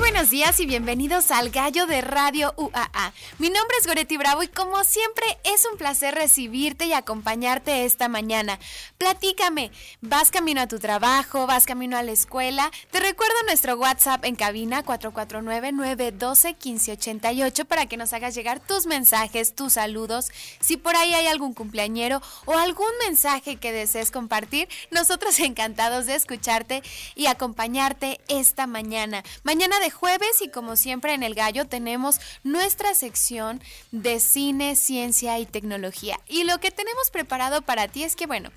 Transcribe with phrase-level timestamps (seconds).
[0.00, 3.12] Buenos días y bienvenidos al Gallo de Radio UAA.
[3.38, 8.08] Mi nombre es Goretti Bravo y como siempre es un placer recibirte y acompañarte esta
[8.08, 8.58] mañana.
[8.96, 11.46] Platícame, ¿vas camino a tu trabajo?
[11.46, 12.70] ¿Vas camino a la escuela?
[12.90, 19.74] Te recuerdo nuestro WhatsApp en cabina 449-912-1588 para que nos hagas llegar tus mensajes, tus
[19.74, 20.30] saludos.
[20.60, 26.14] Si por ahí hay algún cumpleañero o algún mensaje que desees compartir, nosotros encantados de
[26.14, 26.82] escucharte
[27.14, 29.22] y acompañarte esta mañana.
[29.44, 33.62] Mañana de jueves y como siempre en el gallo tenemos nuestra sección
[33.92, 36.18] de cine, ciencia y tecnología.
[36.28, 38.50] Y lo que tenemos preparado para ti es que, bueno,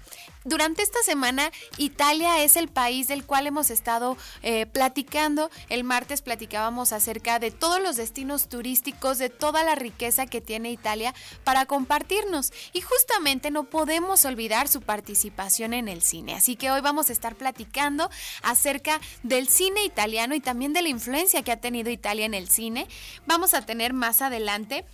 [0.46, 5.50] durante esta semana Italia es el país del cual hemos estado eh, platicando.
[5.70, 10.72] El martes platicábamos acerca de todos los destinos turísticos, de toda la riqueza que tiene
[10.72, 12.52] Italia para compartirnos.
[12.74, 16.36] Y justamente no podemos olvidar su participación en el cine.
[16.36, 18.10] Así que hoy vamos a estar platicando
[18.42, 22.50] acerca del cine italiano y también de la influencia que ha tenido Italia en el
[22.50, 22.88] cine.
[23.26, 24.86] Vamos a tener más adelante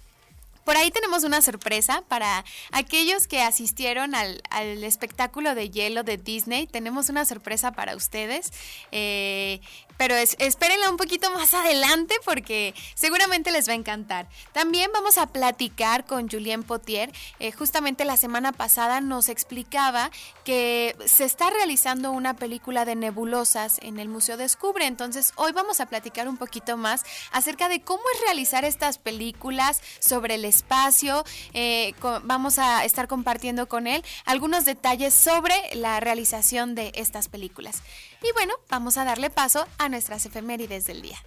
[0.64, 4.42] por ahí tenemos una sorpresa para aquellos que asistieron al,
[4.84, 6.68] espectáculo de hielo de Disney.
[6.68, 8.52] Tenemos una sorpresa para ustedes.
[8.92, 9.62] Eh,
[10.00, 14.30] pero espérenla un poquito más adelante porque seguramente les va a encantar.
[14.54, 17.12] También vamos a platicar con Julien Potier.
[17.40, 20.10] Eh, justamente la semana pasada nos explicaba
[20.46, 24.86] que se está realizando una película de nebulosas en el Museo Descubre.
[24.86, 29.82] Entonces hoy vamos a platicar un poquito más acerca de cómo es realizar estas películas
[30.00, 31.26] sobre el espacio.
[31.54, 37.84] Eh, vamos a estar compartiendo con él algunos detalles sobre la realización de estas películas.
[38.22, 41.18] Y bueno, vamos a darle paso a nuestras efemérides del día.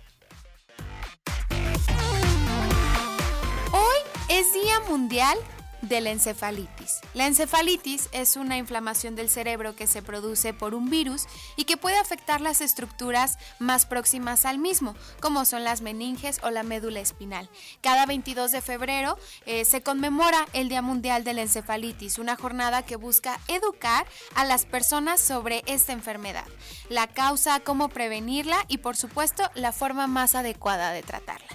[3.72, 5.38] Hoy es Día Mundial
[5.82, 7.00] de la encefalitis.
[7.14, 11.26] La encefalitis es una inflamación del cerebro que se produce por un virus
[11.56, 16.50] y que puede afectar las estructuras más próximas al mismo, como son las meninges o
[16.50, 17.50] la médula espinal.
[17.80, 22.82] Cada 22 de febrero eh, se conmemora el Día Mundial de la Encefalitis, una jornada
[22.82, 26.46] que busca educar a las personas sobre esta enfermedad,
[26.88, 31.48] la causa, cómo prevenirla y por supuesto la forma más adecuada de tratarla.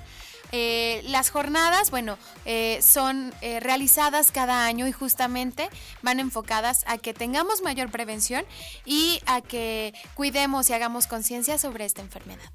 [0.51, 5.69] Eh, las jornadas, bueno, eh, son eh, realizadas cada año y justamente
[6.01, 8.45] van enfocadas a que tengamos mayor prevención
[8.85, 12.49] y a que cuidemos y hagamos conciencia sobre esta enfermedad.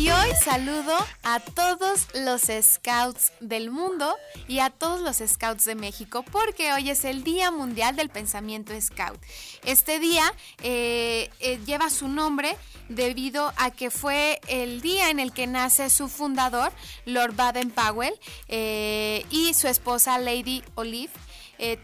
[0.00, 4.16] Y hoy saludo a todos los scouts del mundo
[4.48, 8.72] y a todos los scouts de México porque hoy es el Día Mundial del Pensamiento
[8.80, 9.20] Scout.
[9.62, 12.56] Este día eh, eh, lleva su nombre
[12.88, 16.72] debido a que fue el día en el que nace su fundador,
[17.04, 18.14] Lord Baden-Powell,
[18.48, 21.12] eh, y su esposa Lady Olive.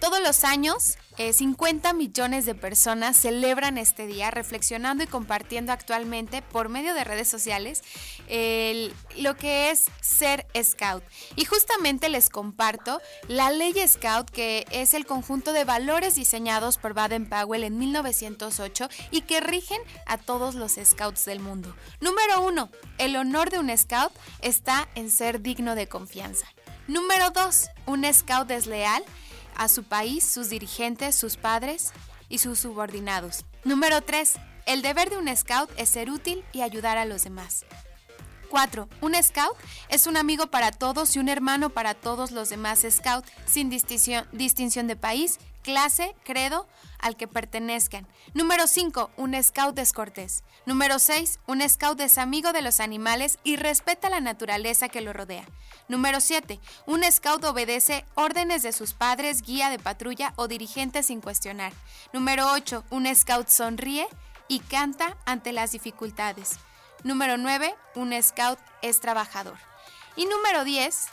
[0.00, 6.43] todos los años 50 eh, millones de personas celebran este día reflexionando y compartiendo actualmente
[6.43, 7.82] por medio de redes sociales
[9.16, 11.03] lo que es ser scout.
[11.37, 16.94] Y justamente les comparto la ley scout que es el conjunto de valores diseñados por
[16.94, 21.75] Baden Powell en 1908 y que rigen a todos los scouts del mundo.
[22.00, 26.47] Número uno, el honor de un scout está en ser digno de confianza.
[26.88, 27.71] Número 2.
[27.87, 29.03] Un scout desleal
[29.56, 31.92] a su país, sus dirigentes, sus padres
[32.28, 33.44] y sus subordinados.
[33.64, 34.34] Número 3.
[34.66, 37.64] El deber de un scout es ser útil y ayudar a los demás.
[38.50, 38.88] 4.
[39.00, 39.56] Un scout
[39.88, 44.26] es un amigo para todos y un hermano para todos los demás scouts, sin distinción,
[44.32, 46.69] distinción de país, clase, credo
[47.00, 48.06] al que pertenezcan.
[48.34, 49.10] Número 5.
[49.16, 50.44] Un scout es cortés.
[50.65, 51.41] Número 6.
[51.49, 55.44] Un scout es amigo de los animales y respeta la naturaleza que lo rodea.
[55.88, 56.60] Número 7.
[56.87, 61.72] Un scout obedece órdenes de sus padres, guía de patrulla o dirigente sin cuestionar.
[62.12, 62.84] Número 8.
[62.91, 64.07] Un scout sonríe
[64.47, 66.60] y canta ante las dificultades.
[67.03, 67.74] Número 9.
[67.97, 69.59] Un scout es trabajador.
[70.15, 71.09] Y número 10.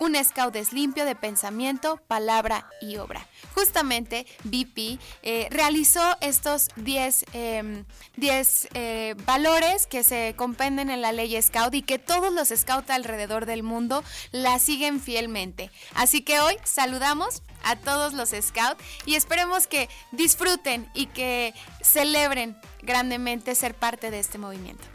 [0.00, 3.26] Un scout es limpio de pensamiento, palabra y obra.
[3.54, 7.84] Justamente BP eh, realizó estos 10 em,
[8.20, 13.46] eh, valores que se compenden en la ley scout y que todos los scouts alrededor
[13.46, 14.02] del mundo
[14.32, 15.70] la siguen fielmente.
[15.94, 22.58] Así que hoy saludamos a todos los scouts y esperemos que disfruten y que celebren
[22.82, 24.93] grandemente ser parte de este movimiento.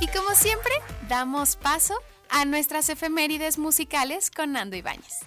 [0.00, 0.72] Y como siempre,
[1.08, 1.94] damos paso
[2.30, 5.20] a nuestras efemérides musicales con Nando Ibáñez.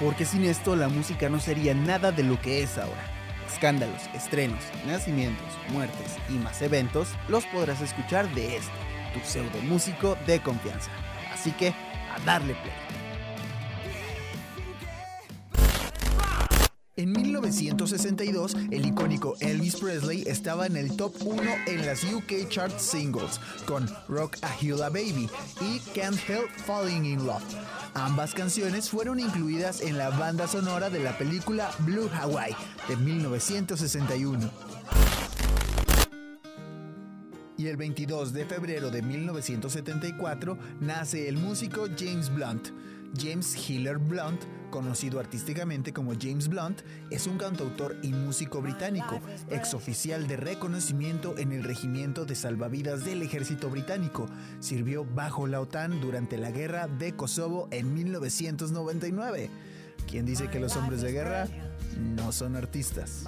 [0.00, 3.12] Porque sin esto la música no sería nada de lo que es ahora.
[3.52, 8.72] Escándalos, estrenos, nacimientos, muertes y más eventos los podrás escuchar de este,
[9.14, 10.90] tu pseudo músico de confianza.
[11.32, 11.74] Así que,
[12.14, 12.95] a darle play.
[16.98, 22.72] En 1962, el icónico Elvis Presley estaba en el top 1 en las UK Chart
[22.78, 25.28] Singles con Rock a Hula Baby
[25.60, 27.44] y Can't Help Falling in Love.
[27.92, 32.56] Ambas canciones fueron incluidas en la banda sonora de la película Blue Hawaii
[32.88, 34.50] de 1961.
[37.58, 42.68] Y el 22 de febrero de 1974 nace el músico James Blunt.
[43.16, 46.80] James Hiller Blunt, conocido artísticamente como James Blunt,
[47.10, 49.20] es un cantautor y músico británico,
[49.50, 54.26] exoficial de reconocimiento en el Regimiento de Salvavidas del Ejército Británico.
[54.60, 59.50] Sirvió bajo la OTAN durante la Guerra de Kosovo en 1999.
[60.08, 61.48] ¿Quién dice que los hombres de guerra
[61.98, 63.24] no son artistas?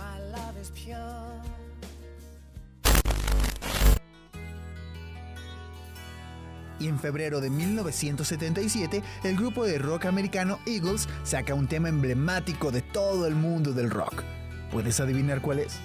[6.79, 12.71] Y en febrero de 1977 el grupo de rock americano Eagles saca un tema emblemático
[12.71, 14.23] de todo el mundo del rock.
[14.71, 15.79] ¿Puedes adivinar cuál es?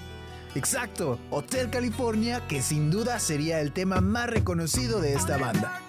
[0.54, 5.80] Exacto, Hotel California, que sin duda sería el tema más reconocido de esta banda.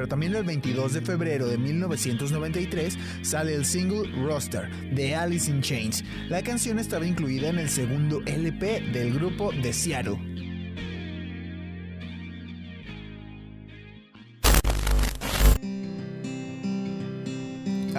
[0.00, 5.60] Pero también el 22 de febrero de 1993 sale el single Roster de Alice in
[5.60, 6.02] Chains.
[6.30, 10.49] La canción estaba incluida en el segundo LP del grupo de Seattle.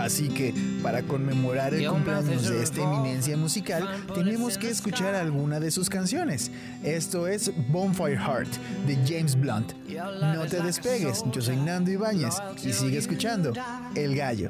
[0.01, 5.69] Así que, para conmemorar el cumpleaños de esta eminencia musical, tenemos que escuchar alguna de
[5.69, 6.51] sus canciones.
[6.83, 8.49] Esto es Bonfire Heart
[8.87, 9.73] de James Blunt.
[9.85, 13.53] No te despegues, yo soy Nando Ibáñez y sigue escuchando
[13.93, 14.49] El Gallo.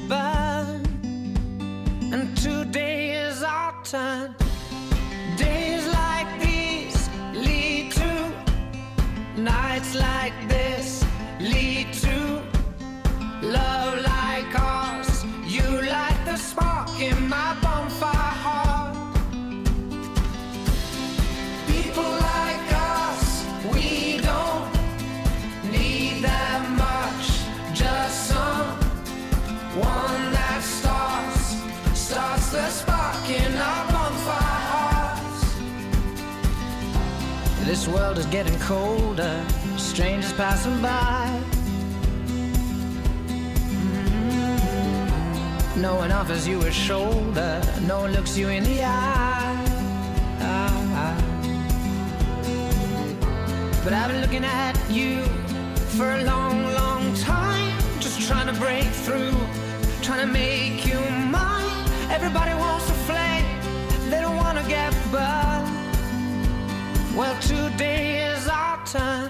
[3.91, 4.40] time.
[37.81, 39.43] This world is getting colder,
[39.75, 41.25] strangers passing by.
[43.79, 45.81] Mm-hmm.
[45.81, 49.65] No one offers you a shoulder, no one looks you in the eye.
[53.83, 55.23] But I've been looking at you
[55.97, 59.33] for a long, long time, just trying to break through,
[60.03, 60.99] trying to make you
[61.31, 61.87] mine.
[62.11, 63.59] Everybody wants a flame,
[64.11, 65.50] they don't want to get burned.
[67.15, 69.20] Well, today is our turn.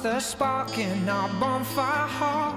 [0.00, 2.47] The spark in our bonfire hearts.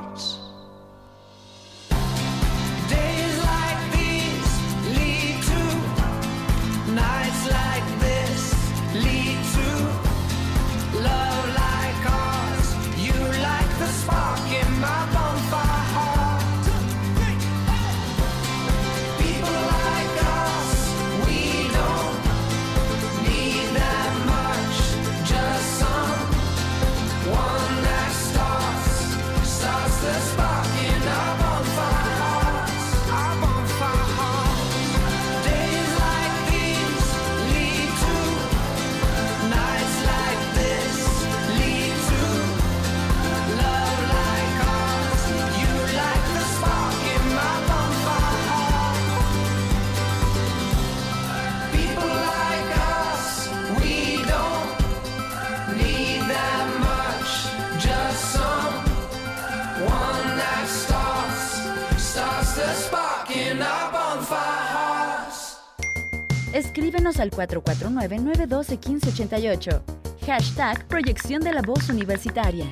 [66.53, 69.81] Escríbenos al 449-912-1588.
[70.25, 72.65] Hashtag Proyección de la Voz Universitaria.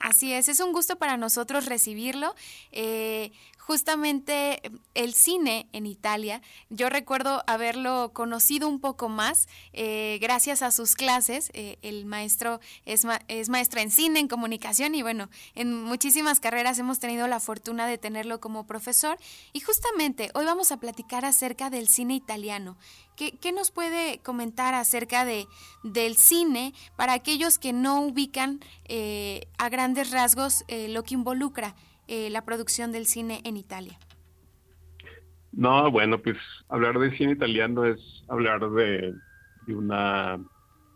[0.00, 2.34] Así es, es un gusto para nosotros recibirlo.
[2.72, 3.32] Eh,
[3.66, 4.60] justamente
[4.92, 10.94] el cine en Italia, yo recuerdo haberlo conocido un poco más eh, gracias a sus
[10.94, 11.50] clases.
[11.54, 16.40] Eh, el maestro es, ma- es maestro en cine, en comunicación y bueno, en muchísimas
[16.40, 19.18] carreras hemos tenido la fortuna de tenerlo como profesor.
[19.54, 22.76] Y justamente hoy vamos a platicar acerca del cine italiano.
[23.16, 25.46] ¿Qué, qué nos puede comentar acerca de,
[25.84, 31.74] del cine para aquellos que no ubican eh, a grandes rasgos eh, lo que involucra
[32.08, 33.98] eh, la producción del cine en Italia?
[35.52, 36.36] No, bueno, pues
[36.68, 39.14] hablar de cine italiano es hablar de,
[39.68, 40.38] una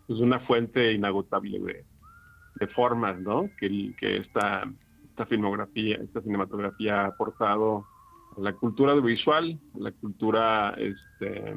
[0.06, 1.84] pues una fuente inagotable de,
[2.56, 3.48] de formas, ¿no?
[3.58, 4.64] Que, que esta,
[5.10, 7.86] esta filmografía, esta cinematografía ha aportado
[8.36, 11.54] a la cultura audiovisual, a la cultura este,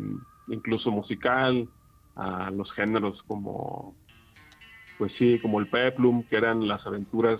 [0.47, 1.67] incluso musical,
[2.15, 3.95] a los géneros como,
[4.97, 7.39] pues sí, como el peplum, que eran las aventuras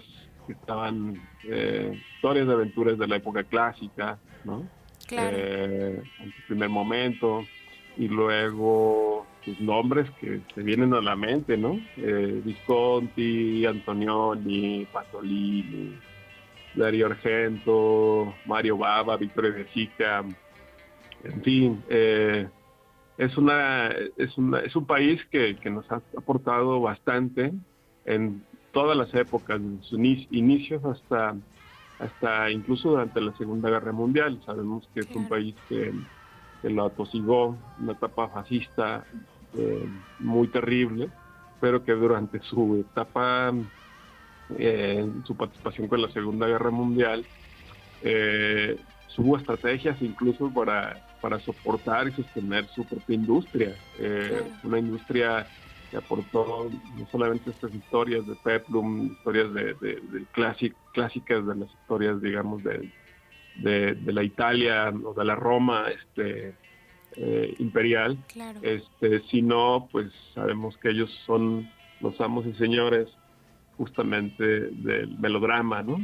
[0.51, 4.67] estaban, eh, historias de aventuras de la época clásica, ¿no?
[5.08, 5.36] Claro.
[5.38, 7.43] eh, en su primer momento,
[7.98, 11.79] y luego sus nombres que se vienen a la mente, ¿no?
[11.98, 15.98] Eh, Visconti, Antonioni, Pasolini,
[16.75, 20.24] Dario Argento, Mario Bava, Vittorio De Sica,
[21.24, 22.48] en fin, eh,
[23.17, 27.51] es una es una es un país que, que nos ha aportado bastante
[28.05, 31.36] en todas las épocas, en sus ini- inicios hasta
[32.00, 34.42] hasta incluso durante la Segunda Guerra Mundial.
[34.44, 35.94] Sabemos que es un país que,
[36.62, 39.06] que lo atosigó, una etapa fascista
[39.56, 39.88] eh,
[40.18, 41.10] muy terrible,
[41.60, 43.54] pero que durante su etapa,
[44.58, 47.24] eh, su participación con la Segunda Guerra Mundial,
[48.01, 48.80] eh,
[49.18, 53.75] hubo estrategias incluso para, para soportar y sostener su propia industria.
[54.00, 54.46] Eh, Claro.
[54.63, 55.48] Una industria
[55.92, 62.22] que aportó no solamente estas historias de Peplum, historias de, de, clásicas de las historias,
[62.22, 62.90] digamos, de,
[63.58, 66.56] de, la Italia o de la Roma este,
[67.18, 68.60] eh, imperial, Claro.
[68.64, 71.70] este, sino pues sabemos que ellos son
[72.00, 73.10] los amos y señores
[73.78, 75.98] justamente del melodrama, ¿no?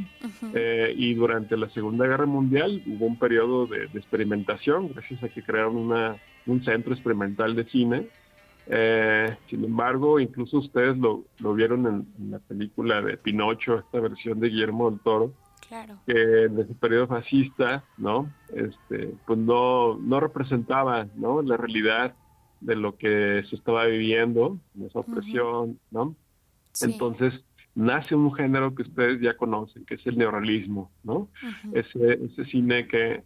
[0.52, 5.42] Eh, y durante la Segunda Guerra Mundial hubo un periodo de, experimentación, gracias a que
[5.42, 6.16] crearon una,
[6.46, 8.08] un centro experimental de cine.
[8.70, 14.40] Eh, sin embargo, incluso ustedes lo, lo vieron en, la película de Pinocho, esta versión
[14.40, 15.32] de Guillermo del Toro,
[16.06, 18.30] que en ese periodo fascista, ¿no?
[18.54, 21.42] Este, pues no, no representaba, ¿no?
[21.42, 22.14] La realidad
[22.60, 26.14] de lo que se estaba viviendo, esa opresión, ¿no?
[26.80, 27.42] Entonces
[27.74, 31.28] nace un género que ustedes ya conocen, que es el neorrealismo, ¿no?
[31.72, 33.22] ese, ese cine que,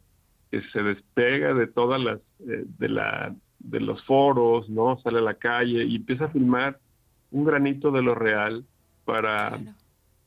[0.50, 4.98] se despega de todas las, eh, de la de los foros, ¿no?
[5.00, 6.78] Sale a la calle y empieza a filmar
[7.30, 8.64] un granito de lo real
[9.04, 9.58] para,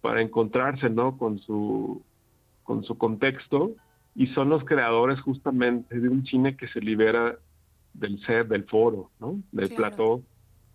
[0.02, 1.18] para encontrarse, ¿no?
[1.18, 2.02] Con su,
[2.64, 3.76] con su contexto
[4.16, 7.38] y son los creadores justamente de un cine que se libera
[7.94, 9.40] del ser, del foro, ¿no?
[9.52, 10.22] Del plató.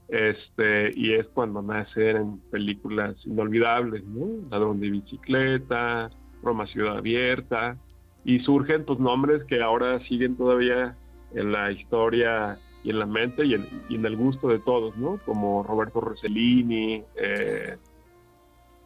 [0.09, 4.49] Este, y es cuando nacen películas inolvidables, ¿no?
[4.51, 6.11] Ladrón de bicicleta,
[6.43, 7.79] Roma Ciudad Abierta,
[8.25, 10.97] y surgen pues nombres que ahora siguen todavía
[11.35, 15.19] en la historia y en la mente y en, el gusto de todos, ¿no?
[15.25, 17.77] Como Roberto Rossellini, eh,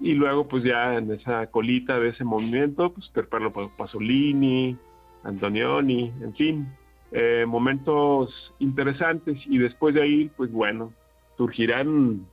[0.01, 4.77] y luego pues ya en esa colita de ese movimiento, pues Perperlo Pasolini,
[5.23, 6.69] Antonioni, en fin,
[7.13, 10.93] eh, momentos interesantes y después de ahí, pues bueno,
[11.37, 12.27] surgirán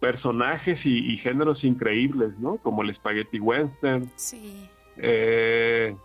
[0.00, 2.58] personajes y, géneros increíbles, ¿no?
[2.58, 4.10] Como el Spaghetti Western.
[4.14, 4.68] Sí.
[4.98, 5.96] Eh,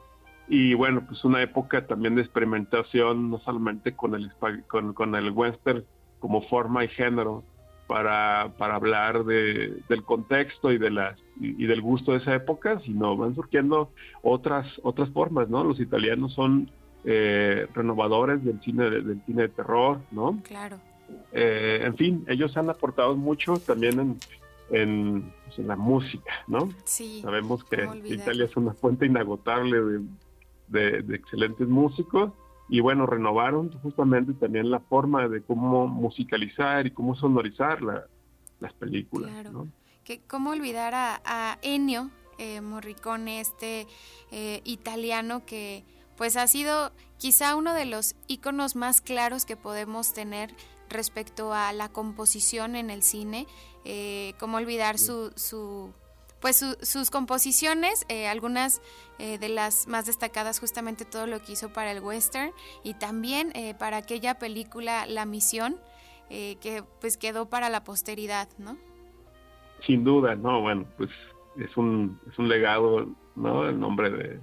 [0.47, 4.31] y bueno, pues una época también de experimentación, no solamente con el,
[4.67, 5.85] con, con el western
[6.19, 7.43] como forma y género,
[7.91, 12.79] para, para hablar de, del contexto y, de las, y, del gusto de esa época,
[12.85, 15.65] sino van surgiendo otras, otras formas, ¿no?
[15.65, 16.71] Los italianos son
[17.03, 20.39] eh, renovadores del cine de, del cine de terror, ¿no?
[20.43, 20.79] Claro.
[21.33, 24.17] Eh, en fin, ellos han aportado mucho también en,
[24.69, 26.69] en, pues, la música, ¿no?
[26.85, 27.19] Sí.
[27.21, 30.01] Sabemos que Italia es una fuente inagotable de,
[30.71, 32.31] de, excelentes músicos
[32.69, 39.29] y bueno, renovaron justamente también la forma de cómo musicalizar y cómo sonorizar las películas.
[39.31, 39.67] Claro.
[40.03, 43.87] Que, ¿Cómo olvidar a, Ennio eh, Morricone, este
[44.31, 45.83] eh, italiano que
[46.17, 50.53] pues ha sido quizá uno de los iconos más claros que podemos tener
[50.89, 53.47] respecto a la composición en el cine?
[53.83, 55.93] Eh, ¿Cómo olvidar su, su
[56.41, 58.81] pues sus composiciones, eh, algunas
[59.19, 62.51] eh, de las más destacadas justamente todo lo que hizo para el western
[62.83, 65.77] y también eh, para aquella película La Misión
[66.29, 68.77] que pues quedó para la posteridad, ¿no?
[69.85, 71.09] Sin duda, no, bueno, pues
[71.57, 73.67] es un, es un legado, ¿no?
[73.67, 74.39] El nombre de,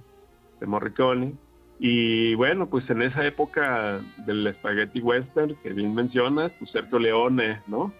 [0.59, 1.33] de Morricone.
[1.79, 7.63] Y bueno, pues en esa época del spaghetti western que bien mencionas, pues Sergio Leone,
[7.65, 7.91] ¿no?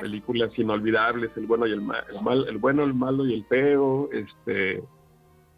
[0.00, 4.82] Películas inolvidables, El bueno y el, mal, el, bueno, el malo y el feo, este,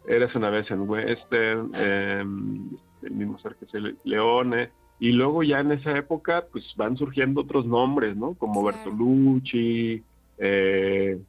[0.07, 2.69] Eres una vez en Western, em,
[3.03, 3.67] el mismo Sergio
[4.03, 8.33] Leone, y luego ya en esa época pues van surgiendo otros nombres, ¿no?
[8.33, 10.03] Como Bertolucci,
[10.39, 11.21] eh,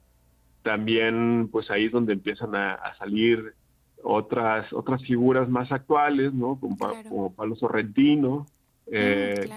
[0.62, 3.54] también pues ahí es donde empiezan a, salir
[4.02, 6.58] otras otras figuras más actuales, ¿no?
[6.58, 6.76] Como,
[7.08, 8.46] como Pablo Sorrentino.
[8.86, 9.50] Mm, eh,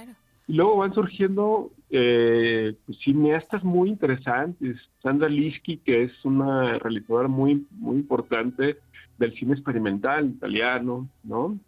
[0.48, 4.78] y luego van surgiendo eh, pues, cineastas muy interesantes.
[5.04, 8.80] Sandra Liski, que es una realizadora muy, muy importante
[9.20, 11.60] del cine experimental italiano, ¿no?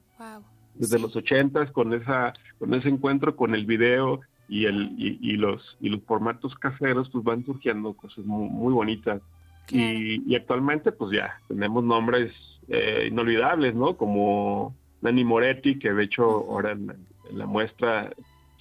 [0.73, 5.77] Desde los ochentas, con esa, con ese encuentro con el video y el, y, los,
[5.79, 9.21] y los formatos caseros, pues van surgiendo cosas muy, bonitas.
[9.69, 12.33] Y, actualmente, pues ya, tenemos nombres
[12.67, 13.95] eh, inolvidables, ¿no?
[13.95, 16.97] Como Nani Moretti, que de hecho ahora en
[17.31, 18.11] la muestra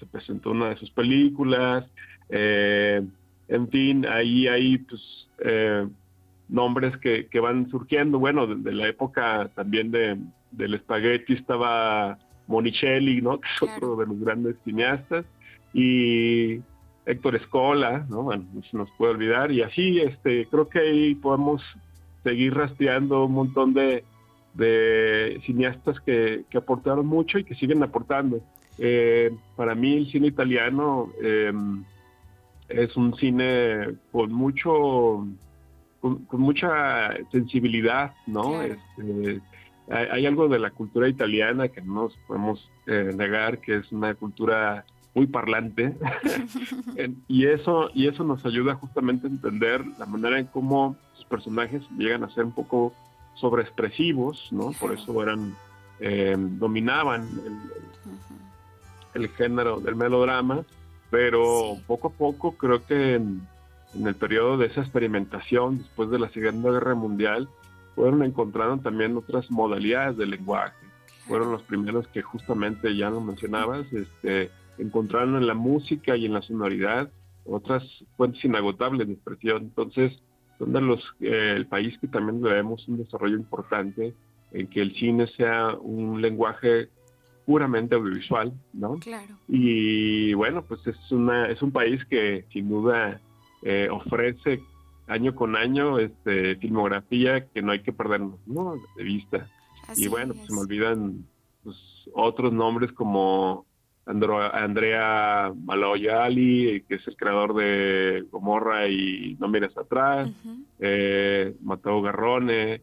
[0.04, 1.84] se presentó una de sus películas,
[2.28, 3.02] eh,
[3.48, 5.86] en fin, ahí hay pues eh,
[6.48, 10.18] nombres que, que, van surgiendo, bueno, de, la época también de,
[10.50, 13.40] del espagueti estaba Monicelli, ¿no?
[13.40, 15.24] Que es otro de los grandes cineastas,
[15.72, 16.60] y
[17.06, 18.22] Héctor Escola, ¿no?
[18.22, 21.62] Bueno, no se nos puede olvidar, y así, este, creo que ahí podemos
[22.22, 24.04] seguir rastreando un montón de,
[24.54, 28.40] de cineastas que, que aportaron mucho y que siguen aportando.
[28.78, 31.84] Eh, para mí el cine italiano em,
[32.68, 35.26] es un cine con mucho,
[36.00, 38.62] con, mucha sensibilidad, ¿no?
[38.62, 39.40] Este,
[39.90, 44.14] hay, algo de la cultura italiana que no nos podemos eh, negar, que es una
[44.14, 44.84] cultura
[45.14, 45.94] muy parlante
[47.28, 51.82] y eso y eso nos ayuda justamente a entender la manera en cómo sus personajes
[51.96, 52.92] llegan a ser un poco
[53.34, 54.72] sobreexpresivos, ¿no?
[54.72, 55.54] Por eso eran
[56.00, 57.93] em, dominaban el,
[59.14, 60.64] el género del melodrama,
[61.10, 66.28] pero poco a poco creo que en el periodo de esa experimentación después de la
[66.30, 67.48] Segunda Guerra Mundial,
[67.94, 70.74] fueron encontrando también otras modalidades de lenguaje.
[71.26, 76.34] Fueron los primeros que justamente ya lo mencionabas, este, encontraron en la música y en
[76.34, 77.10] la sonoridad
[77.46, 77.82] otras
[78.16, 79.62] fuentes inagotables de expresión.
[79.62, 80.12] Entonces,
[80.58, 84.14] son de los eh, el país que también debemos un desarrollo importante
[84.52, 86.88] en que el cine sea un lenguaje
[87.46, 88.94] puramente audiovisual, ¿no?
[88.98, 89.34] Claro.
[89.48, 93.20] Y bueno, pues es una es un país que sin duda
[93.62, 94.60] eh, ofrece
[95.06, 98.74] año con año este filmografía que no hay que perdernos, ¿no?
[98.96, 99.48] De vista.
[99.88, 100.46] Así y bueno, pues es.
[100.48, 101.26] se me olvidan
[101.62, 101.76] pues,
[102.14, 103.66] otros nombres como
[104.06, 110.62] Andro- Andrea Maloyali, que es el creador de Gomorra y No mires atrás, Ujú.
[110.80, 112.80] eh, Mateo Garrone,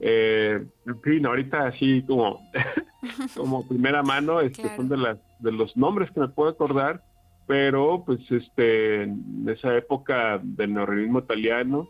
[0.00, 2.40] eh, en fin, ahorita así como,
[3.36, 4.76] como primera mano, este, Claro.
[4.76, 7.02] son de las de los nombres que me puedo acordar,
[7.46, 11.88] pero pues este en esa época del neorrealismo italiano,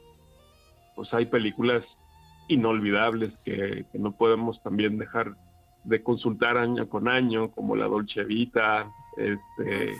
[0.94, 1.84] pues hay películas
[2.48, 5.34] inolvidables que, que no podemos también dejar
[5.84, 9.92] de consultar año con año, como La Dolce Vita, este,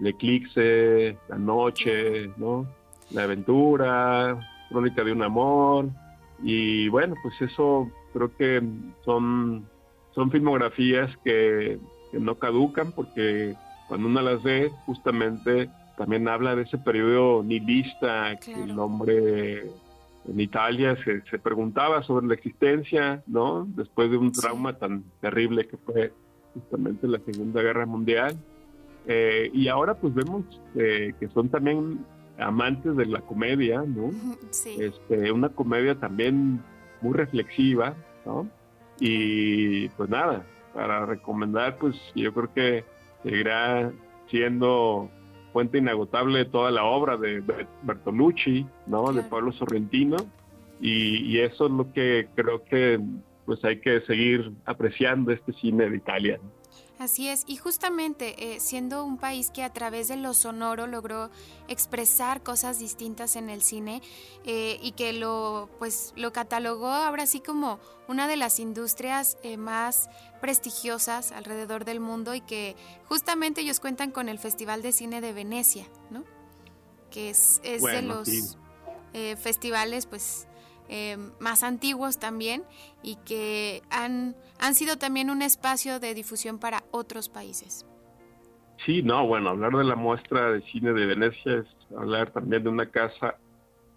[0.00, 2.66] El Eclipse, La Noche, ¿no?
[3.12, 5.88] La Aventura, Crónica de un Amor,
[6.42, 8.62] y bueno, pues eso creo que
[9.04, 9.66] son,
[10.14, 11.78] son filmografías que,
[12.12, 13.54] que no caducan porque
[13.88, 19.62] cuando uno las ve justamente también habla de ese periodo nihilista que el hombre
[20.28, 23.66] en Italia se, se preguntaba sobre la existencia, ¿no?
[23.70, 24.40] Después de un Sí.
[24.42, 26.12] trauma tan terrible que fue
[26.54, 28.36] justamente la Segunda Guerra Mundial.
[29.06, 30.44] Eh, y ahora pues vemos
[30.76, 32.04] eh, que son también
[32.38, 34.10] amantes de la comedia, ¿no?
[34.50, 34.76] Sí.
[34.80, 36.62] Este, una comedia también
[37.00, 38.48] muy reflexiva, ¿no?
[39.00, 42.84] Y pues nada, para recomendar, pues yo creo que
[43.22, 43.90] seguirá
[44.30, 45.10] siendo
[45.52, 49.12] fuente inagotable de toda la obra de Ber- Bertolucci, ¿no?
[49.12, 49.22] De.
[49.22, 50.16] Pablo Sorrentino.
[50.80, 53.00] Y, y eso es lo que creo que
[53.46, 56.38] pues hay que seguir apreciando este cine de Italia.
[56.42, 56.50] ¿no?
[56.98, 61.30] Así es, y justamente eh, siendo un país que a través de lo sonoro logró
[61.68, 64.02] expresar cosas distintas en el cine
[64.44, 69.56] eh, y que lo pues lo catalogó ahora sí como una de las industrias eh,
[69.56, 75.20] más prestigiosas alrededor del mundo y que justamente ellos cuentan con el Festival de Cine
[75.20, 76.24] de Venecia, ¿no?
[77.12, 78.56] Que es, es de los sí.
[79.12, 80.47] eh, festivales pues
[80.88, 82.62] eh, más antiguos también
[83.02, 87.84] y que han, han sido también un espacio de difusión para otros países.
[88.86, 92.68] Sí, no, bueno, hablar de la muestra de cine de Venecia es hablar también de
[92.70, 93.36] una casa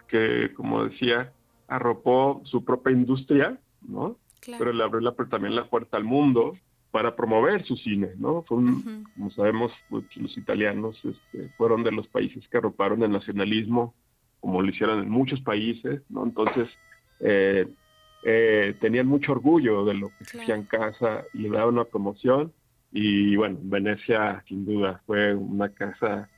[0.08, 1.32] que, como decía,
[1.68, 4.18] arropó su propia industria, ¿no?
[4.40, 4.60] Claro.
[4.60, 6.58] Pero le abrió la- también la puerta al mundo
[6.90, 8.42] para promover su cine, ¿no?
[8.44, 9.04] Fue un- Ujú.
[9.14, 13.94] como sabemos, pues, los italianos este, fueron de los países que arroparon el nacionalismo,
[14.42, 16.26] como lo hicieron en muchos países, ¿no?
[16.26, 16.68] Entonces,
[17.20, 17.68] eh,
[18.24, 20.44] eh, tenían mucho orgullo de lo que se Claro.
[20.44, 22.52] hacía en casa y le daban una promoción.
[22.92, 26.30] Y bueno, Venecia, sin duda, fue una casa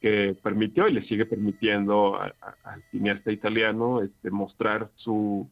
[0.00, 5.48] que permitió y le sigue permitiendo a- a- al cineasta italiano este, mostrar su,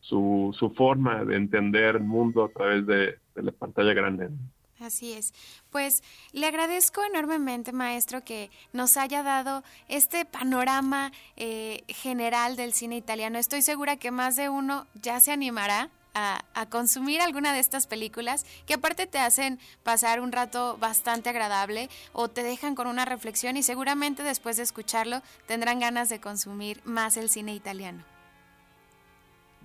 [0.00, 4.30] su, su forma de entender el mundo a través de, de la pantalla grande.
[4.80, 5.34] Así es.
[5.70, 12.96] Pues le agradezco enormemente, maestro, que nos haya dado este panorama eh, general del cine
[12.96, 13.38] italiano.
[13.38, 17.86] Estoy segura que más de uno ya se animará a, a consumir alguna de estas
[17.86, 23.04] películas que aparte te hacen pasar un rato bastante agradable o te dejan con una
[23.04, 28.02] reflexión y seguramente después de escucharlo tendrán ganas de consumir más el cine italiano.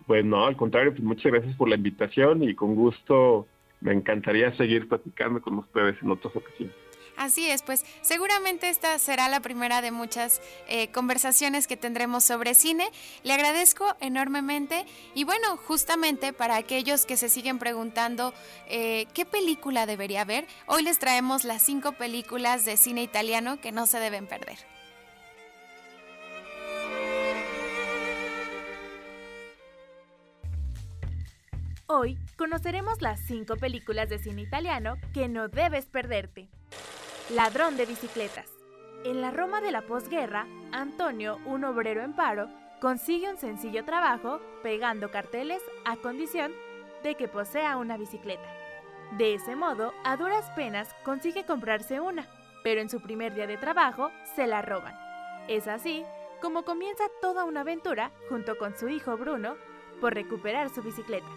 [0.06, 3.48] Pues no, al contrario, pues muchas gracias por la invitación y con gusto
[3.86, 6.76] me encantaría seguir platicando con ustedes en otras ocasiones.
[7.18, 12.56] Así es, pues seguramente esta será la primera de muchas eh, conversaciones que tendremos sobre
[12.56, 12.90] cine.
[13.24, 18.34] Le agradezco enormemente y bueno, justamente para aquellos que se siguen preguntando
[18.68, 23.72] eh, qué película debería ver, hoy les traemos las cinco películas de cine italiano que
[23.72, 24.75] no se deben perder.
[31.88, 36.48] Hoy conoceremos las cinco películas de cine italiano que no debes perderte.
[37.30, 38.50] Ladrón de bicicletas.
[39.04, 42.50] En la Roma de la posguerra, Antonio, un obrero en paro,
[42.82, 46.54] consigue un sencillo trabajo pegando carteles a condición
[47.04, 48.50] de que posea una bicicleta.
[49.20, 52.26] De ese modo, a duras penas consigue comprarse una,
[52.64, 54.98] pero en su primer día de trabajo se la roban.
[55.48, 56.04] Es así
[56.42, 59.56] como comienza toda una aventura junto con su hijo Bruno
[60.02, 61.30] por recuperar su bicicleta.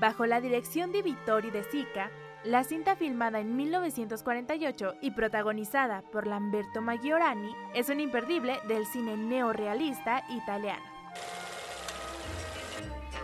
[0.00, 2.10] Bajo la dirección de Vittori De Sica,
[2.42, 9.18] La cinta filmada en 1948 y protagonizada por Lamberto Maggiorani es un imperdible del cine
[9.18, 10.82] neorealista italiano.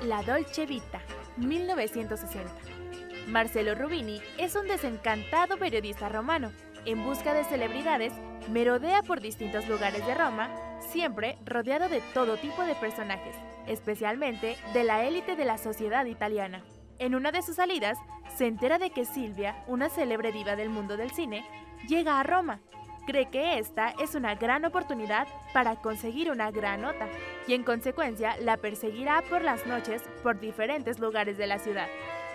[0.02, 1.00] La Dolce Vita,
[1.38, 2.52] 1960.
[3.28, 6.52] Marcelo Rubini es un desencantado periodista romano.
[6.84, 8.12] En busca de celebridades,
[8.50, 13.34] merodea por distintos lugares de Roma, siempre rodeado de todo tipo de personajes,
[13.66, 16.62] especialmente de la élite de la sociedad italiana.
[16.98, 17.98] En una de sus salidas,
[18.36, 21.44] se entera de que Silvia, una célebre diva del mundo del cine,
[21.86, 22.60] llega a Roma.
[23.06, 27.06] Cree que esta es una gran oportunidad para conseguir una gran nota
[27.46, 31.86] y en consecuencia la perseguirá por las noches por diferentes lugares de la ciudad.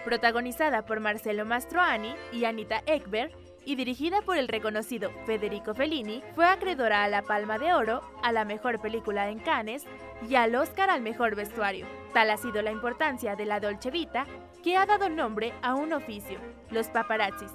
[0.05, 3.31] Protagonizada por Marcelo Mastroani y Anita Ekberg
[3.71, 8.33] y dirigida por el reconocido Federico Fellini, fue acreedora a la Palma de Oro, a
[8.33, 9.85] la mejor película en Cannes
[10.27, 11.87] y al Oscar al mejor vestuario.
[12.13, 14.25] Tal ha sido la importancia de la Dolce Vita
[14.61, 16.37] que ha dado nombre a un oficio,
[16.69, 17.51] los paparazzis.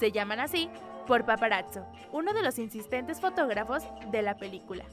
[0.00, 0.70] Se llaman así
[1.06, 4.86] por paparazzo, uno de los insistentes fotógrafos de la película.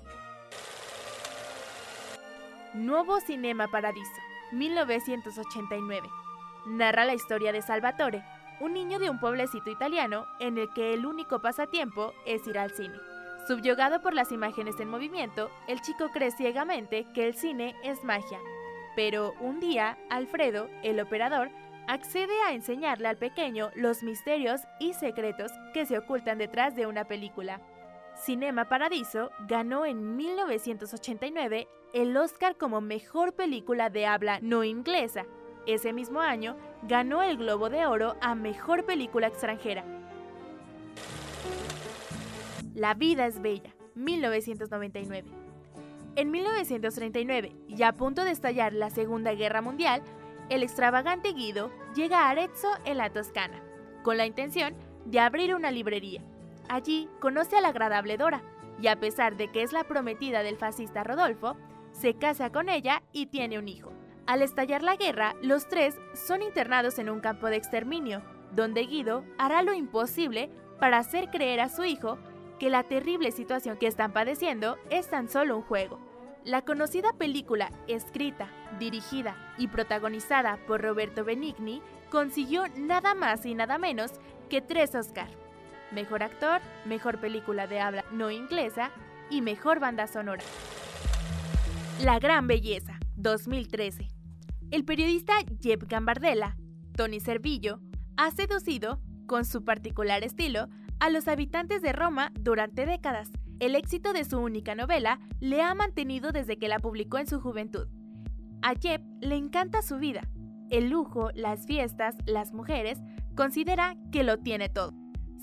[2.74, 4.12] Nuevo Cinema Paradiso,
[4.52, 6.10] 1989.
[6.66, 8.26] Narra la historia de Salvatore,
[8.60, 12.72] un niño de un pueblecito italiano en el que el único pasatiempo es ir al
[12.72, 12.98] cine.
[13.48, 18.40] Subyugado por las imágenes en movimiento, el chico cree ciegamente que el cine es magia.
[18.96, 21.50] Pero un día, Alfredo, el operador,
[21.88, 27.06] accede a enseñarle al pequeño los misterios y secretos que se ocultan detrás de una
[27.06, 27.62] película.
[28.16, 35.26] Cinema Paradiso ganó en 1989 el Oscar como mejor película de habla no inglesa.
[35.68, 39.84] Ese mismo año ganó el Globo de Oro a mejor película extranjera.
[42.76, 45.28] La vida es bella, 1999.
[46.18, 50.02] En 1939, y a punto de estallar la Segunda Guerra Mundial,
[50.50, 53.60] el extravagante Guido llega a Arezzo en la Toscana,
[54.04, 54.76] con la intención
[55.06, 56.22] de abrir una librería.
[56.70, 58.44] Allí conoce a la agradable Dora,
[58.80, 61.56] y a pesar de que es la prometida del fascista Rodolfo,
[61.92, 63.92] se casa con ella y tiene un hijo.
[64.28, 69.24] Al estallar la guerra, los tres son internados en un campo de exterminio, donde Guido
[69.38, 72.18] hará lo imposible para hacer creer a su hijo
[72.60, 76.00] que la terrible situación que están padeciendo es tan solo un juego.
[76.44, 83.78] La conocida película, escrita, dirigida y protagonizada por Roberto Benigni, consiguió nada más y nada
[83.78, 84.12] menos
[84.50, 85.30] que tres Oscar.
[85.92, 88.90] Mejor actor, mejor película de habla no inglesa
[89.30, 90.44] y mejor banda sonora.
[92.02, 94.15] La gran belleza, 2013.
[94.72, 96.58] El periodista Jeb Gambardella,
[96.96, 97.80] Tony Servillo,
[98.18, 100.68] ha seducido, con su particular estilo,
[101.00, 103.32] a los habitantes de Roma durante décadas.
[103.60, 107.40] El éxito de su única novela le ha mantenido desde que la publicó en su
[107.40, 107.88] juventud.
[108.62, 110.28] A Jeb le encanta su vida.
[110.70, 113.00] El lujo, las fiestas, las mujeres,
[113.36, 114.94] considera que lo tiene todo.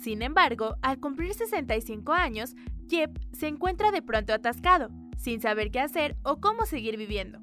[0.01, 2.57] Sin embargo, al cumplir 65 años,
[2.89, 7.39] Jeb se encuentra de pronto atascado, sin saber qué hacer o cómo seguir viviendo.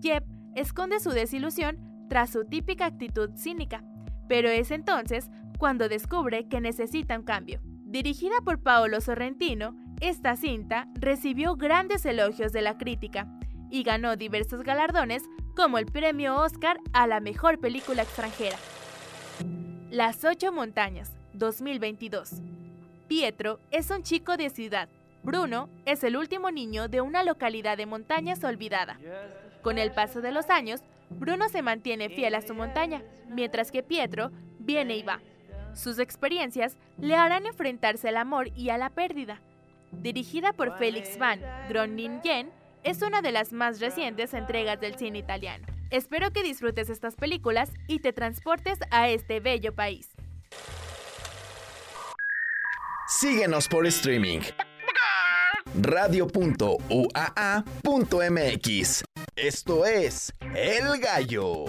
[0.00, 0.24] Jeb
[0.58, 3.84] esconde su desilusión tras su típica actitud cínica,
[4.28, 7.60] pero es entonces cuando descubre que necesita un cambio.
[7.62, 13.26] Dirigida por Paolo Sorrentino, esta cinta recibió grandes elogios de la crítica
[13.70, 15.24] y ganó diversos galardones
[15.56, 18.56] como el premio Oscar a la mejor película extranjera.
[19.90, 22.42] Las ocho montañas, 2022.
[23.08, 24.88] Pietro es un chico de ciudad.
[25.22, 28.98] Bruno es el último niño de una localidad de montañas olvidada.
[29.62, 33.82] Con el paso de los años, Bruno se mantiene fiel a su montaña, mientras que
[33.82, 35.20] Pietro viene y va.
[35.74, 39.40] Sus experiencias le harán enfrentarse al amor y a la pérdida.
[39.92, 42.50] Dirigida por Félix van Groningen,
[42.82, 45.66] es una de las más recientes entregas del cine italiano.
[45.90, 50.10] Espero que disfrutes estas películas y te transportes a este bello país.
[53.08, 54.40] Síguenos por streaming.
[55.80, 56.24] Radio.uaa.mx.
[59.40, 61.66] Esto es El Gallo.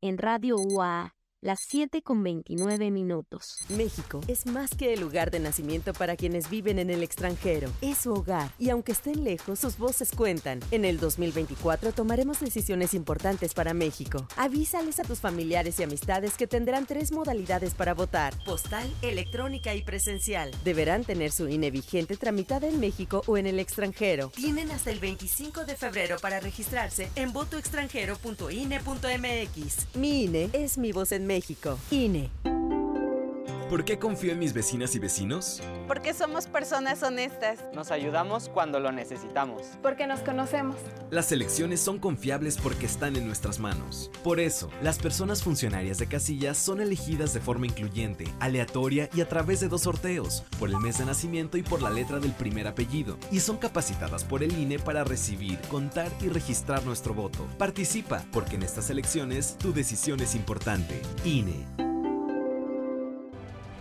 [0.00, 3.58] En Radio UA las 7 con 29 minutos.
[3.68, 7.70] México es más que el lugar de nacimiento para quienes viven en el extranjero.
[7.80, 10.60] Es su hogar y aunque estén lejos, sus voces cuentan.
[10.70, 14.26] En el 2024 tomaremos decisiones importantes para México.
[14.36, 19.82] Avísales a tus familiares y amistades que tendrán tres modalidades para votar: postal, electrónica y
[19.82, 20.50] presencial.
[20.64, 24.30] Deberán tener su INE vigente tramitada en México o en el extranjero.
[24.34, 29.96] Tienen hasta el 25 de febrero para registrarse en votoextranjero.ine.mx.
[29.96, 31.78] Mi INE es mi voz en México.
[31.90, 32.30] INE.
[33.68, 35.60] ¿Por qué confío en mis vecinas y vecinos?
[35.88, 37.58] Porque somos personas honestas.
[37.74, 39.62] Nos ayudamos cuando lo necesitamos.
[39.82, 40.76] Porque nos conocemos.
[41.10, 44.12] Las elecciones son confiables porque están en nuestras manos.
[44.22, 49.28] Por eso, las personas funcionarias de casillas son elegidas de forma incluyente, aleatoria y a
[49.28, 52.68] través de dos sorteos, por el mes de nacimiento y por la letra del primer
[52.68, 57.44] apellido, y son capacitadas por el INE para recibir, contar y registrar nuestro voto.
[57.58, 61.02] Participa, porque en estas elecciones tu decisión es importante.
[61.24, 61.85] INE.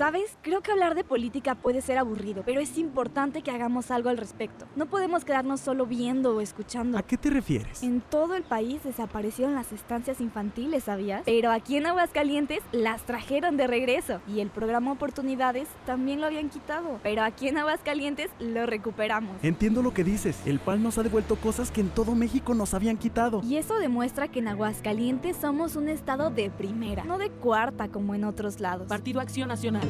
[0.00, 0.38] ¿Sabes?
[0.40, 4.16] Creo que hablar de política puede ser aburrido, pero es importante que hagamos algo al
[4.16, 4.64] respecto.
[4.74, 6.96] No podemos quedarnos solo viendo o escuchando.
[6.96, 7.82] ¿A qué te refieres?
[7.82, 11.20] En todo el país desaparecieron las estancias infantiles, ¿sabías?
[11.26, 14.22] Pero aquí en Aguascalientes las trajeron de regreso.
[14.26, 16.98] Y el programa Oportunidades también lo habían quitado.
[17.02, 19.36] Pero aquí en Aguascalientes lo recuperamos.
[19.42, 20.40] Entiendo lo que dices.
[20.46, 23.42] El PAN nos ha devuelto cosas que en todo México nos habían quitado.
[23.44, 28.14] Y eso demuestra que en Aguascalientes somos un estado de primera, no de cuarta como
[28.14, 28.88] en otros lados.
[28.88, 29.89] Partido Acción Nacional.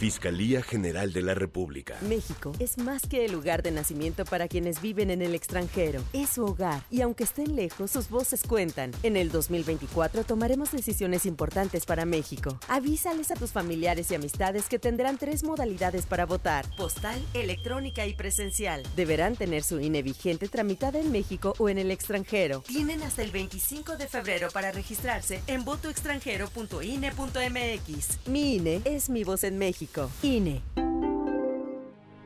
[0.00, 1.98] Fiscalía General de la República.
[2.00, 6.02] México es más que el lugar de nacimiento para quienes viven en el extranjero.
[6.14, 8.92] Es su hogar y aunque estén lejos, sus voces cuentan.
[9.02, 12.58] En el 2024 tomaremos decisiones importantes para México.
[12.68, 18.14] Avísales a tus familiares y amistades que tendrán tres modalidades para votar: postal, electrónica y
[18.14, 18.82] presencial.
[18.96, 22.62] Deberán tener su INE vigente tramitada en México o en el extranjero.
[22.66, 28.28] Tienen hasta el 25 de febrero para registrarse en votoextranjero.ine.mx.
[28.28, 29.89] Mi INE es mi voz en México.
[30.22, 30.62] INE.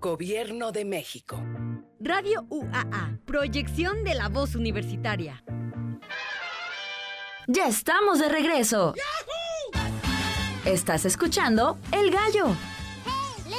[0.00, 1.42] Gobierno de México.
[1.98, 5.42] Radio UAA, proyección de la voz universitaria.
[7.46, 8.94] Ya estamos de regreso.
[10.64, 12.48] Estás escuchando El Gallo.
[13.48, 13.54] Y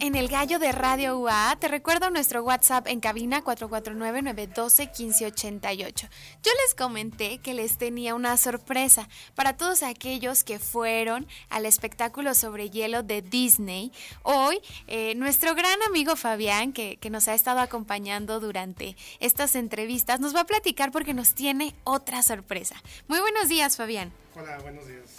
[0.00, 1.56] en el gallo de Radio UA.
[1.60, 6.08] Te recuerdo nuestro WhatsApp en cabina 449-912-1588.
[6.42, 12.34] Yo les comenté que les tenía una sorpresa para todos aquellos que fueron al espectáculo
[12.34, 13.92] sobre hielo de Disney.
[14.22, 20.20] Hoy, eh, nuestro gran amigo Fabián, que, que nos ha estado acompañando durante estas entrevistas,
[20.20, 22.82] nos va a platicar porque nos tiene otra sorpresa.
[23.08, 24.12] Muy buenos días, Fabián.
[24.34, 25.10] Hola, buenos días.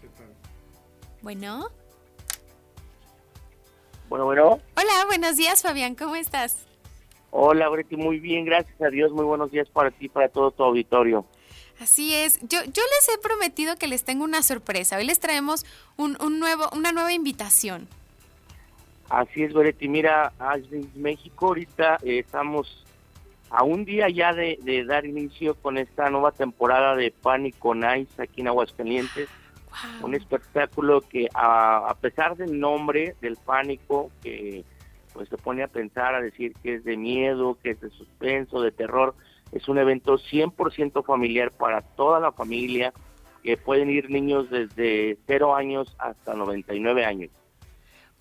[0.00, 0.26] ¿Qué tal?
[1.22, 1.85] Bueno.
[4.08, 4.60] Bueno, bueno.
[4.76, 6.66] Hola, buenos días, Fabián, ¿cómo estás?
[7.30, 9.12] Hola, Breti, muy bien, gracias a Dios.
[9.12, 11.26] Muy buenos días para ti y para todo tu auditorio.
[11.80, 12.38] Así es.
[12.40, 14.96] Yo, yo les he prometido que les tengo una sorpresa.
[14.96, 15.66] Hoy les traemos
[15.96, 17.88] un, un nuevo, una nueva invitación.
[19.10, 19.88] Así es, Breti.
[19.88, 20.32] Mira,
[20.94, 22.84] México ahorita eh, estamos
[23.50, 28.20] a un día ya de, de, dar inicio con esta nueva temporada de Pánico Nice
[28.20, 29.28] aquí en Aguascalientes.
[30.02, 34.64] Un espectáculo que a, a, pesar del nombre, del pánico, que
[35.12, 38.60] pues se pone a pensar, a decir que es de miedo, que es de suspenso,
[38.60, 39.14] de terror,
[39.52, 42.92] es un evento 100% familiar para toda la familia,
[43.42, 47.30] que pueden ir niños desde 0 años hasta 99 años.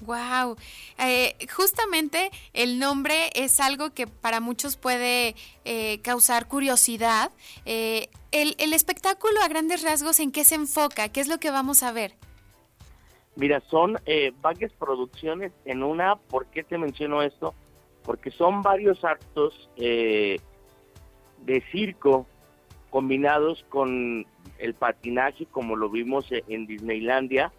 [0.01, 0.58] Wow,
[0.99, 7.32] eh, justamente el nombre es algo que para muchos puede eh, causar curiosidad.
[7.66, 8.10] Eh,
[8.41, 11.09] el, el, espectáculo a grandes rasgos, ¿en qué se enfoca?
[11.09, 12.13] ¿Qué es lo que vamos a ver?
[13.36, 13.97] Mira, son
[14.41, 16.15] varias producciones en una.
[16.15, 17.53] ¿Por qué te menciono esto?
[18.03, 20.39] Porque son varios actos de
[21.71, 22.25] circo
[22.95, 24.25] combinados con
[24.57, 27.51] el patinaje como lo vimos e-, en Disneylandia.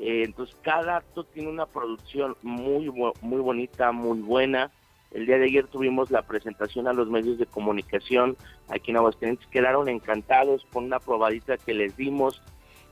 [0.00, 4.72] Eh, entonces cada acto tiene una producción muy muy bonita, muy buena.
[5.16, 8.36] El día de ayer tuvimos la presentación a los medios de comunicación
[8.68, 12.42] aquí en Aguascalientes, quedaron encantados con una probadita que les dimos,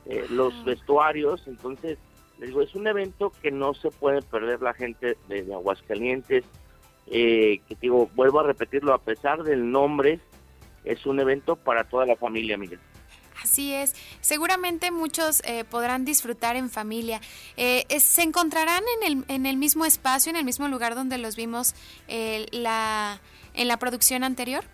[0.06, 1.98] eh, los vestuarios, entonces
[2.38, 6.44] les digo, es un evento que no se puede perder la gente de, Aguascalientes,
[7.08, 10.18] eh, que digo, vuelvo a repetirlo, a pesar del nombre,
[10.84, 12.80] es un evento para toda la familia, Miguel.
[13.42, 17.20] Así es, seguramente muchos eh, podrán disfrutar en familia.
[17.56, 21.36] Eh, ¿Se encontrarán en el, en el mismo espacio, en el mismo lugar donde los
[21.36, 21.74] vimos
[22.08, 23.20] eh, la,
[23.54, 24.64] en la producción anterior?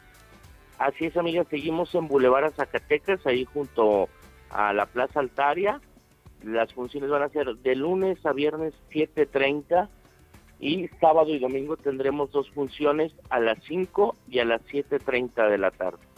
[0.78, 4.08] Así es, amiga, seguimos en Boulevard Zacatecas, ahí junto
[4.50, 5.80] a la Plaza Altaria.
[6.42, 9.88] Las funciones van a ser de lunes a viernes 7.30
[10.58, 15.58] y sábado y domingo tendremos dos funciones a las 5 y a las 7.30 de
[15.58, 16.09] la tarde.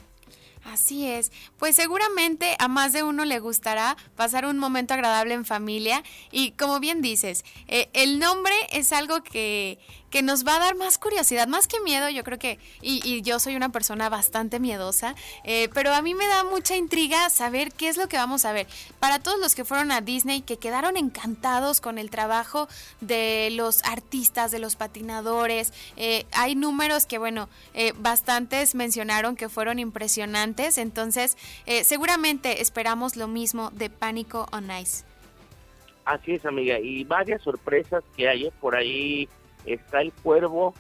[0.65, 5.45] Así es, pues seguramente a más de uno le gustará pasar un momento agradable en
[5.45, 6.05] familia.
[6.31, 9.79] Y como bien dices, eh, el nombre es algo que,
[10.13, 13.41] que nos va a dar más curiosidad, más que miedo, yo creo que, y, yo
[13.41, 17.89] soy una persona bastante miedosa, eh, pero a mí me da mucha intriga saber qué
[17.89, 18.67] es lo que vamos a ver.
[19.01, 22.69] Para todos los que fueron a Disney, que quedaron encantados con el trabajo
[23.01, 29.49] de los artistas, de los patinadores, eh, hay números que, bueno, eh, bastantes mencionaron que
[29.49, 31.39] fueron impresionantes, entonces
[31.85, 35.05] seguramente esperamos lo mismo de Pánico on Ice.
[36.05, 39.29] Así es, amiga, y varias sorpresas que hay por ahí
[39.67, 40.75] está el cuervo,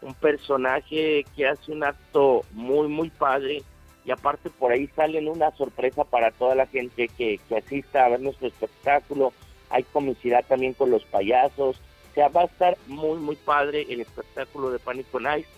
[0.00, 3.62] un personaje que hace un acto muy, muy padre.
[4.04, 8.08] Y aparte por ahí salen una sorpresa para toda la gente que, que asista a
[8.08, 9.32] ver nuestro espectáculo.
[9.70, 11.76] Hay comicidad también con los payasos.
[12.10, 15.48] O sea, va a estar muy, muy padre el espectáculo de Pánico Nice.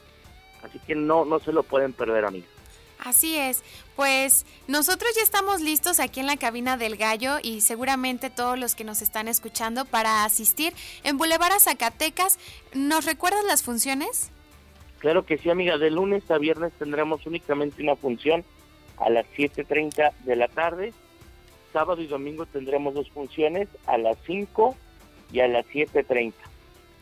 [0.63, 2.60] Así que no, no se lo pueden perder, amigos.
[3.05, 3.63] Así es,
[3.97, 8.75] pues nosotros ya estamos listos aquí en la cabina del gallo y seguramente todos los
[8.75, 12.39] que nos están escuchando para asistir en Boulevard a Zacatecas.
[12.75, 14.31] ¿Nos recuerdas las funciones?
[14.99, 15.79] Claro que sí, amiga.
[15.79, 18.45] De lunes a viernes tendremos únicamente una función
[18.99, 20.93] a las 7.30 de la tarde.
[21.73, 24.77] Sábado y domingo tendremos dos funciones a las 5
[25.33, 26.35] y a las 7.30.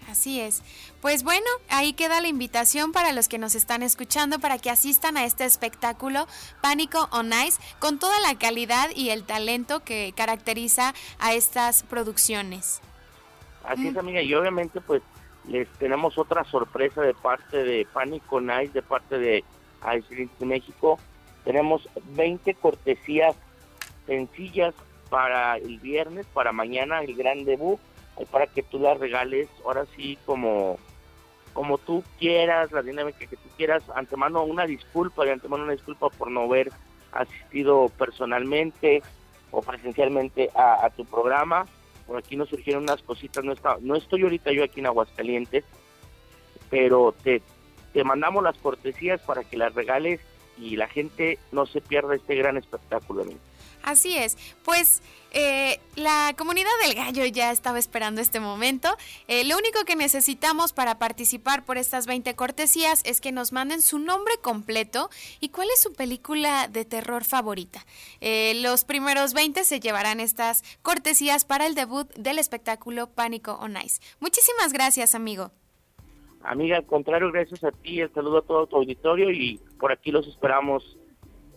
[0.08, 0.62] Así es.
[1.02, 5.18] Pues bueno, ahí queda la invitación para los que nos están escuchando para que asistan
[5.18, 6.26] a este espectáculo
[6.62, 12.80] Pánico on Ice con toda la calidad y el talento que caracteriza a estas producciones.
[13.64, 13.98] Así es, mm.
[13.98, 15.02] amiga, y obviamente pues
[15.46, 19.44] les tenemos otra sorpresa de parte de Pánico on Ice, de parte de
[19.94, 20.98] Ice México.
[21.44, 23.36] Tenemos 20 cortesías
[24.06, 24.74] sencillas
[25.10, 27.78] para el viernes, para mañana, el gran debut
[28.26, 30.78] para que tú la regales ahora sí como
[31.52, 36.08] como tú quieras, la dinámica que tú quieras, antemano una disculpa, de antemano una disculpa
[36.08, 36.70] por no haber
[37.10, 39.02] asistido personalmente
[39.50, 41.66] o presencialmente a, tu programa.
[42.06, 45.64] Por aquí nos surgieron unas cositas, no, está, no estoy ahorita yo aquí en Aguascalientes,
[46.70, 47.42] pero te,
[47.92, 50.20] te mandamos las cortesías para que las regales
[50.58, 53.24] y la gente no se pierda este gran espectáculo.
[53.88, 54.36] Así es,
[54.66, 55.00] pues
[55.32, 58.90] eh, la comunidad del gallo ya estaba esperando este momento.
[59.28, 63.80] Eh, lo único que necesitamos para participar por estas 20 cortesías es que nos manden
[63.80, 65.08] su nombre completo
[65.40, 67.80] y cuál es su película de terror favorita.
[68.20, 73.78] Eh, los primeros 20 se llevarán estas cortesías para el debut del espectáculo Pánico on
[73.82, 74.02] Ice.
[74.20, 75.50] Muchísimas gracias, amigo.
[76.42, 80.10] Amiga, al contrario, gracias a ti, el saludo a todo tu auditorio y por aquí
[80.10, 80.98] los esperamos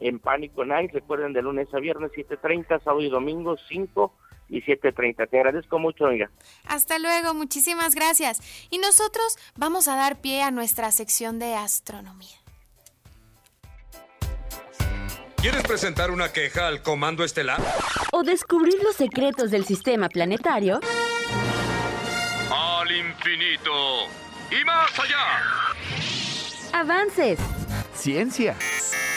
[0.02, 0.92] en Pánico Night.
[0.92, 4.14] Recuerden de lunes a viernes 7.30, sábado y domingo 5
[4.50, 5.30] y 7.30.
[5.30, 6.30] Te agradezco mucho, amiga.
[6.68, 8.42] Hasta luego, muchísimas gracias.
[8.70, 12.38] Y nosotros vamos a dar pie a nuestra sección de astronomía.
[15.38, 17.60] ¿Quieres presentar una queja al Comando Estelar?
[18.12, 20.80] ¿O descubrir los secretos del sistema planetario?
[22.52, 24.06] Al infinito
[24.52, 26.80] y más allá.
[26.80, 27.40] Avances.
[28.02, 28.56] Ciencia.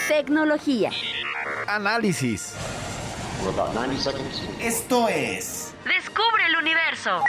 [0.07, 0.91] Tecnología.
[1.65, 2.53] Análisis.
[4.61, 5.73] Esto es.
[5.85, 7.19] Descubre el universo.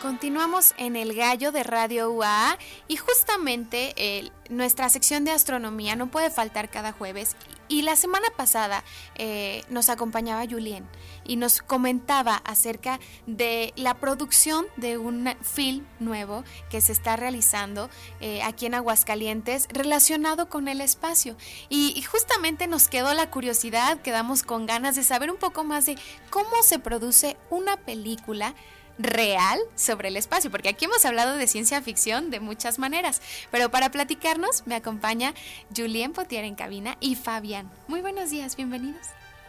[0.00, 2.56] Continuamos en el gallo de Radio UA
[2.88, 7.36] y justamente nuestra sección de astronomía no puede faltar cada jueves.
[7.68, 8.84] Y la semana pasada
[9.16, 10.86] eh, nos acompañaba Julien
[11.24, 17.88] y nos comentaba acerca de la producción de un film nuevo que se está realizando
[18.20, 21.36] eh, aquí en Aguascalientes relacionado con el espacio.
[21.68, 25.86] Y, y justamente nos quedó la curiosidad, quedamos con ganas de saber un poco más
[25.86, 25.98] de
[26.30, 28.54] cómo se produce una película
[28.98, 33.20] real sobre el espacio, porque aquí hemos hablado de ciencia ficción de muchas maneras,
[33.50, 35.34] pero para platicarnos me acompaña
[35.74, 37.70] Julien Potier en cabina y Fabián.
[37.88, 39.06] Muy buenos días, bienvenidos.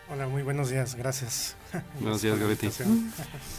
[0.07, 1.55] Hola, muy buenos días, gracias.
[1.99, 2.69] Buenos días, Gabetti.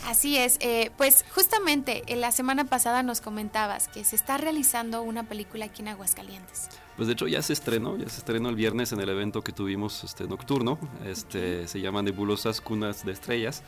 [0.06, 5.02] Así es, eh, pues justamente en la semana pasada nos comentabas que se está realizando
[5.02, 6.68] una película aquí en Aguascalientes.
[6.96, 9.52] Pues de hecho ya se estrenó, ya se estrenó el viernes en el evento que
[9.52, 13.64] tuvimos este nocturno, este se llama Nebulosas Cunas de Estrellas.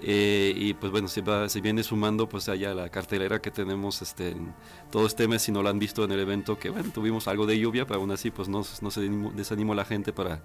[0.00, 4.02] Eh, y pues bueno, se, va, se viene sumando pues allá la cartelera que tenemos
[4.02, 4.54] este, en
[4.90, 7.46] todo este mes, si no lo han visto en el evento, que bueno, tuvimos algo
[7.46, 9.00] de lluvia, pero aún así pues no, no se
[9.34, 10.42] desanimó la gente para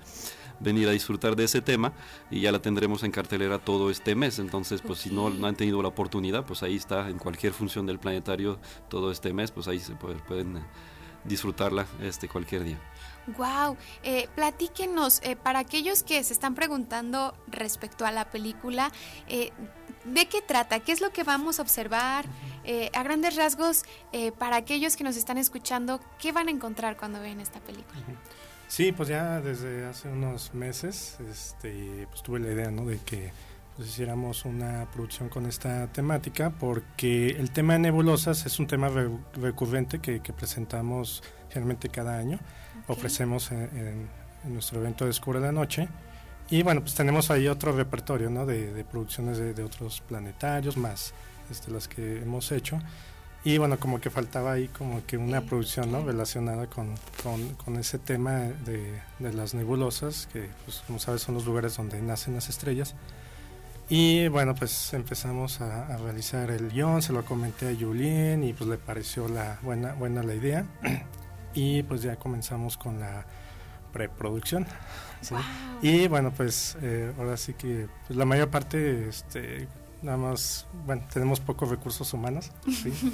[0.62, 1.92] venir a disfrutar de ese tema
[2.30, 4.40] y ya la tendremos en cartelera todo este mes.
[4.40, 7.86] Entonces, pues si no, no, han tenido la oportunidad, pues ahí está en cualquier función
[7.86, 10.62] del planetario todo este mes, pues ahí se pueden
[11.24, 12.80] disfrutarla este cualquier día.
[13.38, 18.92] Wow, eh, platíquenos, eh, para aquellos que se están preguntando respecto a la película,
[19.28, 19.52] eh,
[20.06, 20.80] ¿de qué trata?
[20.80, 22.26] ¿Qué es lo que vamos a observar?
[22.64, 23.84] Eh, a grandes rasgos,
[24.38, 28.02] para aquellos que nos están escuchando, ¿qué van a encontrar cuando ven esta película?
[28.68, 32.86] Sí, pues ya desde hace unos meses este, pues tuve la idea ¿no?
[32.86, 33.34] de que
[33.82, 38.92] pues hiciéramos una producción con esta temática porque el tema de nebulosas es un tema
[39.34, 42.38] recurrente que, que presentamos generalmente cada año
[42.86, 44.08] ofrecemos en,
[44.44, 45.88] nuestro evento Descubre la Noche.
[46.52, 48.46] Y bueno, pues tenemos ahí otro repertorio ¿no?
[48.46, 51.16] de, producciones de, otros planetarios, más
[51.50, 52.80] este, las que hemos hecho.
[53.44, 56.06] Y bueno, como que faltaba ahí como que una producción ¿no?
[56.06, 56.94] relacionada con,
[57.66, 62.00] con, ese tema de, de, las nebulosas, que pues, como sabes son los lugares donde
[62.00, 62.94] nacen las estrellas.
[63.94, 68.54] Y bueno, pues empezamos a, a, realizar el guion, se lo comenté a Julien y
[68.54, 70.66] pues le pareció la buena, buena la idea.
[71.54, 73.26] y pues ya comenzamos con la
[73.92, 74.66] preproducción.
[75.82, 79.68] Y bueno, pues eh, ahora sí que pues, la mayor parte, este,
[80.02, 82.50] nada más, bueno, tenemos pocos recursos humanos.
[82.70, 82.92] ¿sí?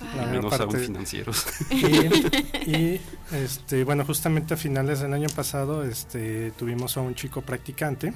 [0.00, 1.44] Pues, la Menos parte, financieros.
[1.70, 3.00] Y,
[3.32, 8.12] este, bueno, justamente a finales del año pasado este, tuvimos a un chico practicante.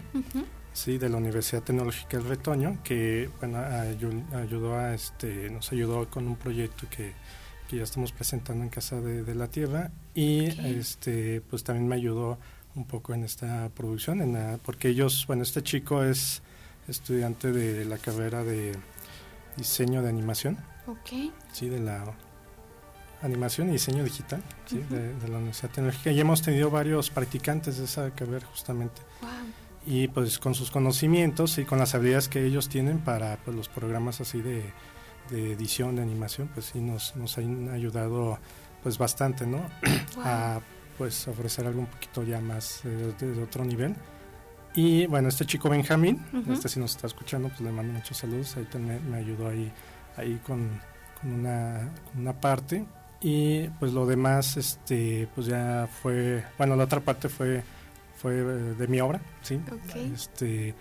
[0.78, 6.28] Sí, de la Universidad Tecnológica del Retoño, que bueno, ayudó a, este, nos ayudó con
[6.28, 7.14] un proyecto que,
[7.68, 12.38] que ya estamos presentando en Casa de, la Tierra y este pues también me ayudó
[12.76, 16.42] un poco en esta producción en porque ellos bueno este chico es
[16.86, 18.76] estudiante de la carrera de
[19.56, 20.58] diseño de animación.
[20.86, 21.32] Okay.
[21.50, 22.04] sí de la
[23.20, 24.78] animación y diseño digital ¿sí?
[24.88, 26.12] de, la Universidad Tecnológica.
[26.12, 29.02] Y hemos tenido varios practicantes de esa carrera justamente
[29.88, 33.68] y pues con sus conocimientos y con las habilidades que ellos tienen para pues, los
[33.68, 34.62] programas así de
[35.30, 38.38] de edición, de animación, pues sí nos, nos han ayudado
[38.82, 39.62] pues bastante, ¿no?
[40.24, 40.60] A
[40.96, 43.94] pues ofrecer algo un poquito ya más de, otro nivel.
[44.74, 48.56] Y bueno, este chico Benjamín, este si nos está escuchando, pues le mando muchos saludos,
[48.56, 49.72] ahí también me ayudó ahí,
[50.16, 50.80] ahí con,
[51.20, 52.84] con, una, una parte.
[53.20, 57.64] Y pues lo demás, este, pues ya fue, bueno, la otra parte fue,
[58.20, 59.60] fue de mi obra, ¿sí?
[60.12, 60.74] Este,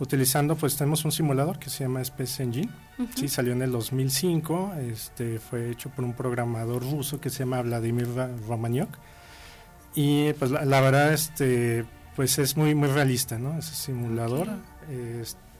[0.00, 2.70] utilizando, pues tenemos un simulador que se llama Space Engine,
[3.14, 7.62] sí, salió en el 2005, este, fue hecho por un programador ruso que se llama
[7.62, 8.08] Vladimir
[8.48, 8.88] Romaniuk,
[9.94, 11.84] y pues la, verdad, este,
[12.16, 13.58] pues es muy, muy realista, ¿no?
[13.58, 14.48] Ese simulador,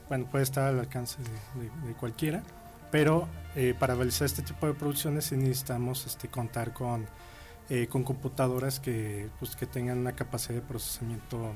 [0.09, 1.19] bueno, puede estar al alcance
[1.87, 2.43] de, cualquiera,
[2.91, 7.07] pero eh, para realizar este tipo de producciones necesitamos este, contar con
[7.73, 11.53] eh, con computadoras que, pues, que tengan una capacidad de procesamiento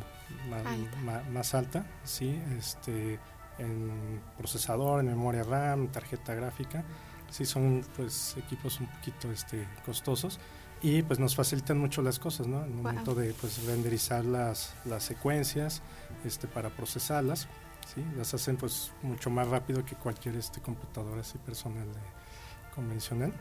[1.32, 2.40] más, alta, ¿sí?
[2.56, 3.18] este,
[3.58, 6.84] en procesador, en memoria RAM, tarjeta gráfica.
[7.30, 10.38] Sí, son pues, equipos un poquito este, costosos
[10.82, 12.58] y pues nos facilitan mucho las cosas, ¿no?
[12.64, 15.82] En el momento de pues, renderizar las, las secuencias
[16.24, 17.48] este, para procesarlas,
[17.92, 18.04] ¿sí?
[18.16, 21.88] Las hacen pues mucho más rápido que cualquier este, computadora así personal
[22.72, 23.32] convencional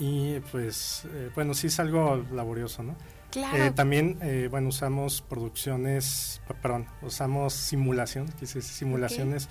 [0.00, 2.96] y pues eh, bueno, sí es algo laborioso, ¿no?
[3.30, 3.62] Claro.
[3.62, 9.48] Eh, también, eh, bueno, usamos producciones, perdón, usamos simulación, quise simulaciones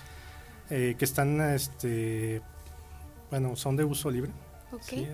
[0.68, 2.44] que están, este,
[3.32, 4.30] bueno, son de uso libre,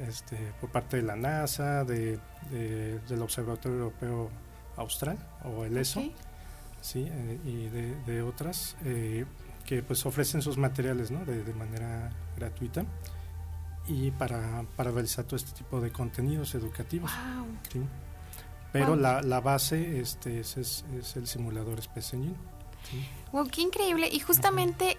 [0.06, 2.20] este, por parte de la NASA, de,
[2.52, 4.30] del Observatorio Europeo
[4.76, 6.04] Austral o el ESO,
[6.82, 7.10] sí,
[7.46, 8.76] y de, de otras
[9.66, 11.26] que pues ofrecen sus materiales ¿no?
[11.26, 12.86] de, manera gratuita
[13.88, 17.12] y para, para, realizar todo este tipo de contenidos educativos.
[18.72, 20.84] Pero la, la, base este, es, es,
[21.16, 22.36] el simulador Space Engine.
[23.32, 24.10] Wow, qué increíble.
[24.12, 24.98] Y justamente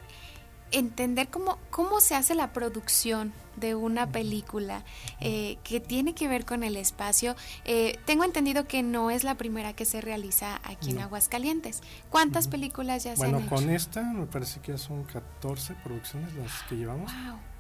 [0.73, 4.83] entender cómo, cómo se hace la producción de una película
[5.21, 7.37] eh, que tiene que ver con el espacio.
[7.65, 11.83] Eh, tengo entendido que no es la primera que se realiza aquí en Aguascalientes.
[12.11, 13.39] ¿Cuántas películas ya se han hecho?
[13.39, 17.11] Bueno, con esta me parece que ya son 14 producciones las que llevamos.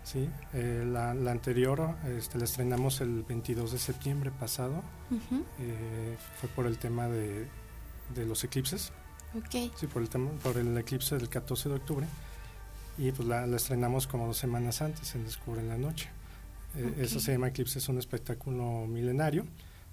[0.07, 4.85] Sí, eh, la, anterior este, la estrenamos el 22 de septiembre pasado.
[6.41, 7.49] fue por el tema de,
[8.15, 8.93] de los eclipses.
[9.47, 9.73] Okay.
[9.75, 12.07] Sí, por el, tema, por el eclipse del 14 de octubre
[12.99, 16.09] y pues la, estrenamos como dos semanas antes en Descubre en la Noche.
[16.77, 19.45] Eh, eso se llama Eclipse, es un espectáculo milenario.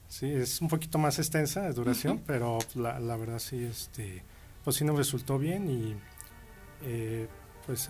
[0.08, 4.22] Sí, es un poquito más extensa de duración, pero pues, la, la, verdad sí, este,
[4.64, 5.96] pues sí nos resultó bien y
[7.66, 7.88] pues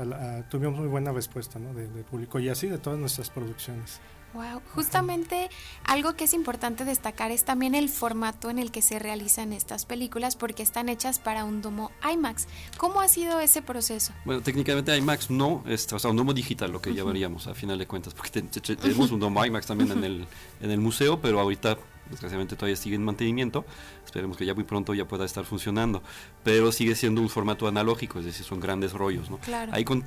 [0.49, 1.73] tuvimos muy buena respuesta ¿no?
[1.73, 3.99] del público y así de todas nuestras producciones.
[4.33, 5.49] Wow, justamente
[5.83, 9.85] algo que es importante destacar es también el formato en el que se realizan estas
[9.85, 12.47] películas porque están hechas para un domo IMAX.
[12.77, 14.11] ¿Cómo ha sido ese proceso?
[14.25, 17.77] Bueno, técnicamente IMAX no, es, o sea, un domo digital lo que llamaríamos a final
[17.77, 20.27] de cuentas, porque tenemos un domo IMAX también en el,
[20.61, 21.77] en el museo, pero ahorita
[22.09, 23.65] desgraciadamente todavía sigue en mantenimiento,
[24.05, 26.01] esperemos que ya muy pronto ya pueda estar funcionando,
[26.43, 29.37] pero sigue siendo un formato analógico, es decir, son grandes rollos, ¿no?
[29.37, 29.71] Claro.
[29.73, 30.03] Ahí con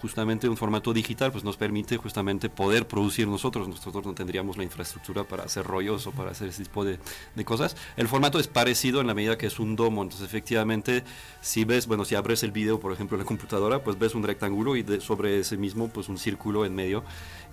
[0.00, 4.62] justamente un formato digital pues nos permite justamente poder producir nosotros, nosotros no tendríamos la
[4.62, 6.98] infraestructura para hacer rollos o para hacer ese tipo de,
[7.34, 7.76] de cosas.
[7.96, 11.02] El formato es parecido en la medida que es un domo, entonces efectivamente
[11.40, 14.22] si ves, bueno, si abres el video, por ejemplo, en la computadora, pues ves un
[14.22, 17.02] rectángulo y sobre ese mismo pues un círculo en medio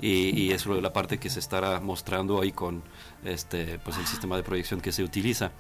[0.02, 2.84] y, y es la parte que se estará mostrando ahí con
[3.24, 5.52] este pues el sistema de proyección que se utiliza.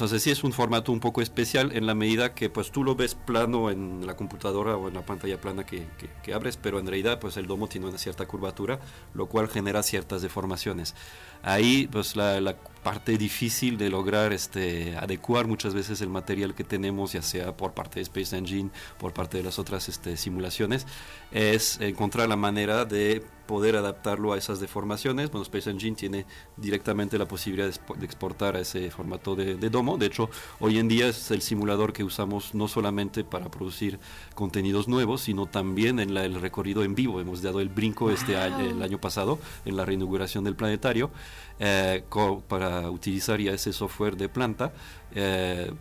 [0.00, 2.94] Entonces sí es un formato un poco especial en la medida que pues tú lo
[2.94, 5.86] ves plano en la computadora o en la pantalla plana que,
[6.22, 8.80] que, abres, pero en realidad pues el domo tiene una cierta curvatura,
[9.12, 10.94] lo cual genera ciertas deformaciones.
[11.42, 17.12] Ahí pues la, parte difícil de lograr este, adecuar muchas veces el material que tenemos,
[17.12, 20.86] ya sea por parte de Space Engine, por parte de las otras este, simulaciones,
[21.30, 25.28] es encontrar la manera de poder adaptarlo a esas deformaciones.
[25.32, 26.24] Bueno, Space Engine tiene
[26.56, 29.98] directamente la posibilidad de, exportar a ese formato de, domo.
[29.98, 30.30] De hecho,
[30.60, 33.98] hoy en día es el simulador que usamos no solamente para producir
[34.36, 37.20] contenidos nuevos, sino también en el recorrido en vivo.
[37.20, 41.10] Hemos dado el brinco este año, el año pasado en la reinauguración del planetario
[41.58, 42.04] eh,
[42.46, 44.72] para utilizar ya ese software de planta.
[45.12, 45.72] Eh,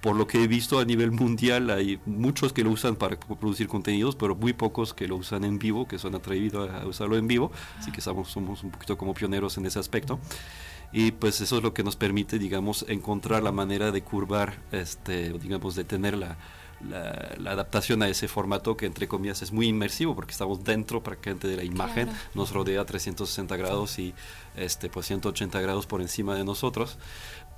[0.00, 3.68] por lo que he visto a nivel mundial hay muchos que lo usan para producir
[3.68, 7.26] contenidos, pero muy pocos que lo usan en vivo, que son atrevidos a usarlo en
[7.26, 10.18] vivo, así que somos, somos un poquito como pioneros en ese aspecto.
[10.90, 15.32] Y pues eso es lo que nos permite, digamos, encontrar la manera de curvar, este,
[15.38, 16.38] digamos, de tener la,
[16.86, 21.48] la, adaptación a ese formato que entre comillas es muy inmersivo porque estamos dentro prácticamente
[21.48, 24.14] de la imagen, nos rodea 360 grados y
[24.56, 26.98] este pues 180 grados por encima de nosotros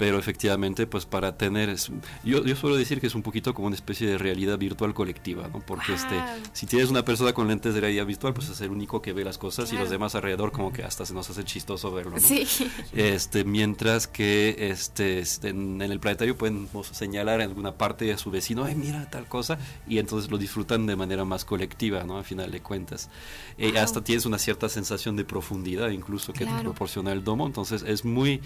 [0.01, 1.77] pero efectivamente pues para tener
[2.25, 5.49] yo, yo suelo decir que es un poquito como una especie de realidad virtual colectiva
[5.53, 6.17] no porque este
[6.55, 9.25] si tienes una persona con lentes de realidad virtual pues es el único que ve
[9.25, 12.19] las cosas y los demás alrededor como que hasta se nos hace chistoso verlo ¿no?
[12.19, 12.47] sí.
[12.95, 18.65] este mientras que este, en, el planetario pueden señalar en alguna parte a su vecino
[18.65, 22.51] ay mira tal cosa y entonces lo disfrutan de manera más colectiva no al final
[22.51, 23.11] de cuentas.
[23.59, 27.47] Y hasta tienes una cierta sensación de profundidad incluso que te proporciona el domo.
[27.47, 28.41] Entonces es muy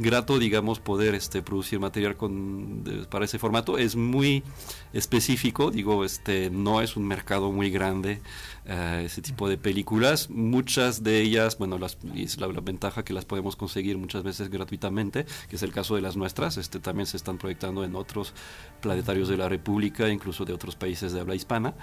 [0.00, 2.16] grato digamos poder este, producir material
[3.10, 3.76] para ese formato.
[3.76, 4.42] Es muy
[4.92, 8.22] específico, digo, este, no es un mercado muy grande
[8.64, 10.30] eh, ese tipo de películas.
[10.30, 11.78] Muchas de ellas, bueno,
[12.16, 16.00] es la, ventaja que las podemos conseguir muchas veces gratuitamente, que es el caso de
[16.00, 16.56] las nuestras.
[16.56, 18.32] Este, también se están proyectando en otros
[18.80, 21.74] planetarios de la República, incluso de otros países de habla hispana.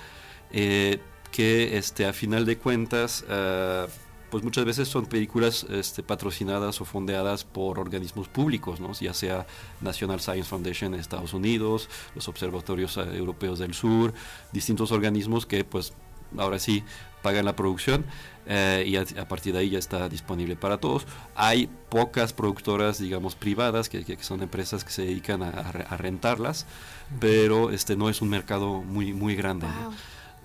[0.52, 1.00] Eh,
[1.32, 3.88] que este, a final de cuentas uh,
[4.30, 8.92] pues muchas veces son películas este, patrocinadas o fondeadas por organismos públicos, ¿no?
[8.94, 9.48] ya sea
[9.82, 14.14] National Science Foundation en Estados Unidos, los observatorios eh, europeos del sur,
[14.52, 15.94] distintos organismos que pues
[16.38, 16.84] ahora sí
[17.22, 18.06] pagan la producción
[18.46, 21.06] eh, y a, partir de ahí ya está disponible para todos.
[21.36, 26.66] Hay pocas productoras, digamos, privadas, que, que son empresas que se dedican a, a, rentarlas,
[27.20, 29.68] pero este no es un mercado muy, muy grande.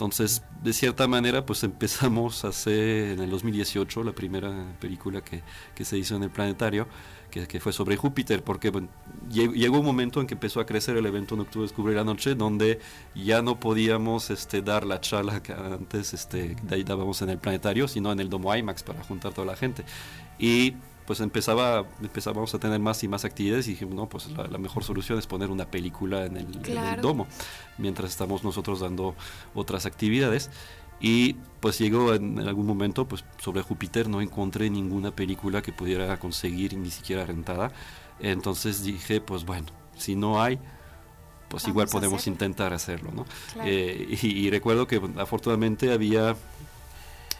[0.02, 5.42] Entonces, de cierta manera, pues empezamos a hacer en el 2018 la primera película que,
[5.76, 6.88] que se hizo en el planetario,
[7.30, 8.88] que, que fue sobre Júpiter, porque bueno,
[9.30, 12.80] llegó un momento en que empezó a crecer el evento Nocturno Descubre la Noche, donde
[13.14, 18.10] ya no podíamos este, dar la charla que antes este, dábamos en el planetario, sino
[18.10, 19.84] en el Domo IMAX para juntar toda la gente.
[20.36, 20.74] Y
[21.12, 24.82] pues empezaba, empezábamos a tener más y más actividades y dijimos, no, pues la, mejor
[24.82, 26.48] solución es poner una película en el,
[27.02, 27.26] domo,
[27.76, 29.14] mientras estamos nosotros dando
[29.54, 30.48] otras actividades.
[31.00, 36.18] Y pues llegó en, algún momento, pues sobre Júpiter no encontré ninguna película que pudiera
[36.18, 37.72] conseguir ni siquiera rentada.
[38.18, 39.66] Entonces dije, pues bueno,
[39.98, 40.58] si no hay,
[41.48, 43.26] pues igual podemos intentar hacerlo, ¿no?
[43.66, 46.36] Eh, y, recuerdo que afortunadamente había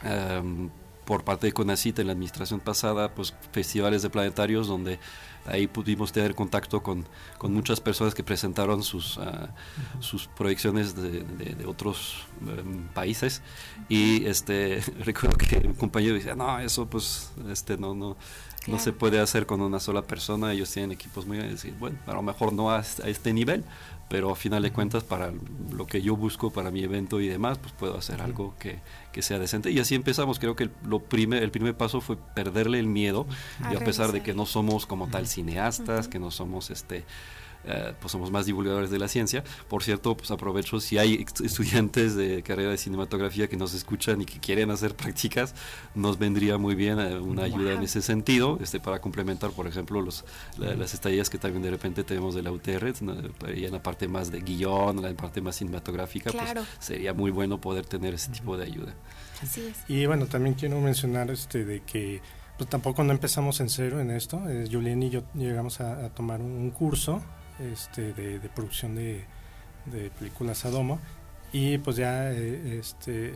[0.03, 0.69] em,
[1.05, 4.99] por parte de CONACIT en la administración pasada, pues festivales de planetarios donde
[5.45, 7.05] ahí pudimos tener contacto con,
[7.37, 9.49] con muchas personas que presentaron sus, ah,
[9.99, 13.41] sus proyecciones de, de, otros em, países.
[13.89, 18.15] Y este recuerdo que un compañero decía no eso pues este no no
[18.65, 20.53] no se puede hacer con una sola persona.
[20.53, 23.65] Ellos tienen equipos muy grandes bueno a lo mejor no a, a este nivel
[24.09, 25.31] pero a final de cuentas para
[25.71, 28.79] lo que yo busco para mi evento y demás, pues puedo hacer algo que,
[29.11, 29.71] que sea decente.
[29.71, 33.25] Y así empezamos, creo que lo primer, el primer paso fue perderle el miedo,
[33.71, 37.05] y a pesar de que no somos como tal cineastas, que no somos este
[37.65, 39.43] eh, pues somos más divulgadores de la ciencia.
[39.67, 44.25] Por cierto, pues aprovecho si hay estudiantes de carrera de cinematografía que nos escuchan y
[44.25, 45.55] que quieren hacer prácticas,
[45.95, 50.01] nos vendría muy bien eh, una ayuda en ese sentido, este para complementar, por ejemplo,
[50.01, 50.25] los,
[50.57, 52.93] las estadías que también de repente tenemos de la UTR,
[53.55, 57.31] y en la parte más de guion, en la parte más cinematográfica, pues sería muy
[57.31, 58.93] bueno poder tener ese tipo de ayuda.
[59.87, 62.21] Y bueno, también quiero mencionar este de que
[62.57, 64.41] pues tampoco no empezamos en cero en esto.
[64.49, 67.21] Eh, Julián y yo llegamos a, tomar un curso
[67.59, 69.25] este, de, producción de,
[70.17, 70.99] películas a domo.
[71.51, 73.33] Y pues ya eh, este,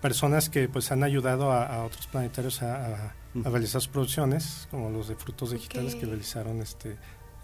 [0.00, 5.14] personas que pues han ayudado a, otros planetarios a, realizar sus producciones como los de
[5.14, 6.96] frutos digitales que realizaron este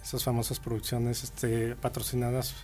[0.03, 2.55] esas famosas producciones este patrocinadas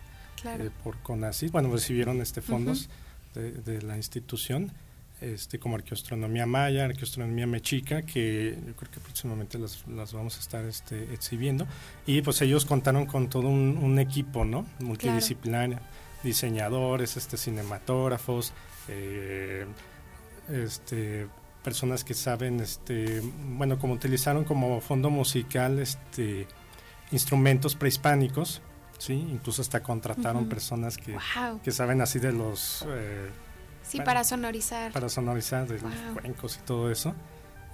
[0.45, 1.53] eh, por CONACYT.
[1.53, 2.89] Bueno recibieron este fondos
[3.35, 4.73] de, la institución
[5.21, 10.41] este, como arqueoastronomía maya, arqueoastronomía mexica, que yo creo que próximamente las, las vamos a
[10.41, 11.67] estar este, exhibiendo.
[12.07, 14.65] Y pues ellos contaron con todo un, equipo, ¿no?
[14.81, 15.81] Multidisciplinario,
[16.23, 18.53] diseñadores, este, cinematógrafos,
[18.89, 19.67] eh,
[20.49, 21.27] este,
[21.65, 23.21] personas que saben, este,
[23.57, 26.47] bueno, como utilizaron como fondo musical, este,
[27.11, 28.63] instrumentos prehispánicos,
[28.99, 31.17] sí, incluso hasta contrataron personas que,
[31.63, 33.31] que saben así de los eh,
[33.89, 34.93] Sí, para sonorizar.
[34.93, 37.15] Para sonorizar de los cuencos y todo eso,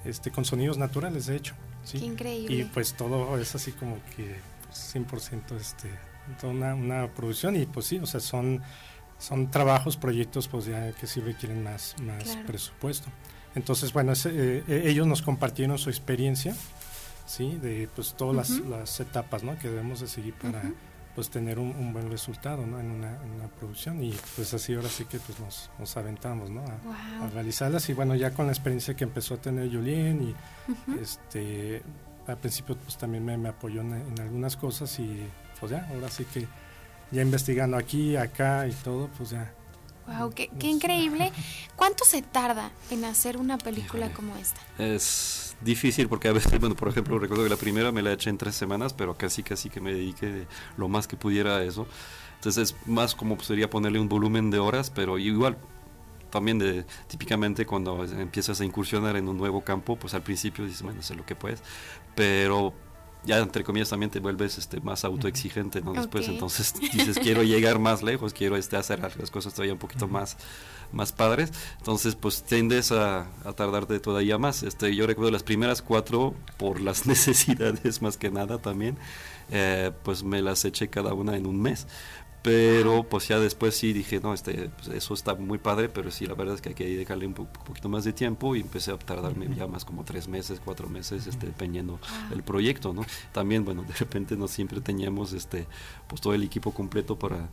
[0.05, 1.55] este, con sonidos naturales, de hecho.
[1.85, 1.99] ¿sí?
[1.99, 2.57] Qué increíble.
[2.57, 4.37] Y pues todo es así como que
[4.73, 5.91] 100% pues, este,
[6.41, 8.63] toda una, una, producción y pues sí, o sea, son,
[9.19, 13.09] son trabajos, proyectos pues ya que sí requieren más, más presupuesto.
[13.55, 16.57] Entonces, bueno, eh, eh, ellos nos compartieron su experiencia,
[17.27, 17.59] ¿sí?
[17.63, 19.57] De pues todas las, las, etapas, ¿no?
[19.59, 20.63] Que debemos de seguir para
[21.15, 22.81] pues tener un, buen resultado ¿no?
[22.81, 23.19] en, una,
[23.59, 26.65] producción y pues así ahora sí que pues nos, nos aventamos ¿no?
[26.65, 31.83] a, realizarlas y bueno ya con la experiencia que empezó a tener Julien y este
[32.27, 35.27] al principio pues también me, apoyó en, algunas cosas y
[35.61, 36.47] pues ya ahora sí que
[37.11, 39.53] ya investigando aquí acá y todo pues ya
[40.07, 41.33] Wow, qué, qué increíble.
[41.77, 44.61] ¿Cuánto se tarda en hacer una película como esta?
[44.79, 48.31] Es difícil porque a veces, bueno, por ejemplo, recuerdo que la primera me la eché
[48.31, 50.47] en tres semanas, pero casi, casi que me dediqué
[50.77, 51.87] lo más que pudiera a eso.
[52.37, 55.57] Entonces es más como sería ponerle un volumen de horas, pero igual
[56.31, 60.83] también de típicamente cuando empiezas a incursionar en un nuevo campo, pues al principio dices,
[60.83, 61.63] bueno, sé lo que puedes,
[62.15, 62.75] pero
[63.25, 65.93] ya entre comillas también te vuelves este más autoexigente, ¿no?
[65.93, 70.09] Después entonces dices, quiero llegar más lejos, quiero este hacer las cosas todavía un poquito
[70.09, 70.37] más
[70.93, 74.63] más padres, entonces pues tiendes a, a, tardarte todavía más.
[74.63, 78.97] Este, yo recuerdo las primeras cuatro por las necesidades más que nada también,
[79.51, 81.87] eh, pues me las eché cada una en un mes,
[82.45, 86.27] pero pues ya después sí dije, no, este, pues, eso está muy padre, pero sí,
[86.27, 88.99] la verdad es que hay que dedicarle un, poquito más de tiempo y empecé a
[88.99, 91.99] tardarme ya más como tres meses, cuatro meses, este, dependiendo
[92.35, 93.07] el proyecto, ¿no?
[93.33, 95.67] También, bueno, de repente no siempre teníamos este,
[96.07, 97.49] pues todo el equipo completo para,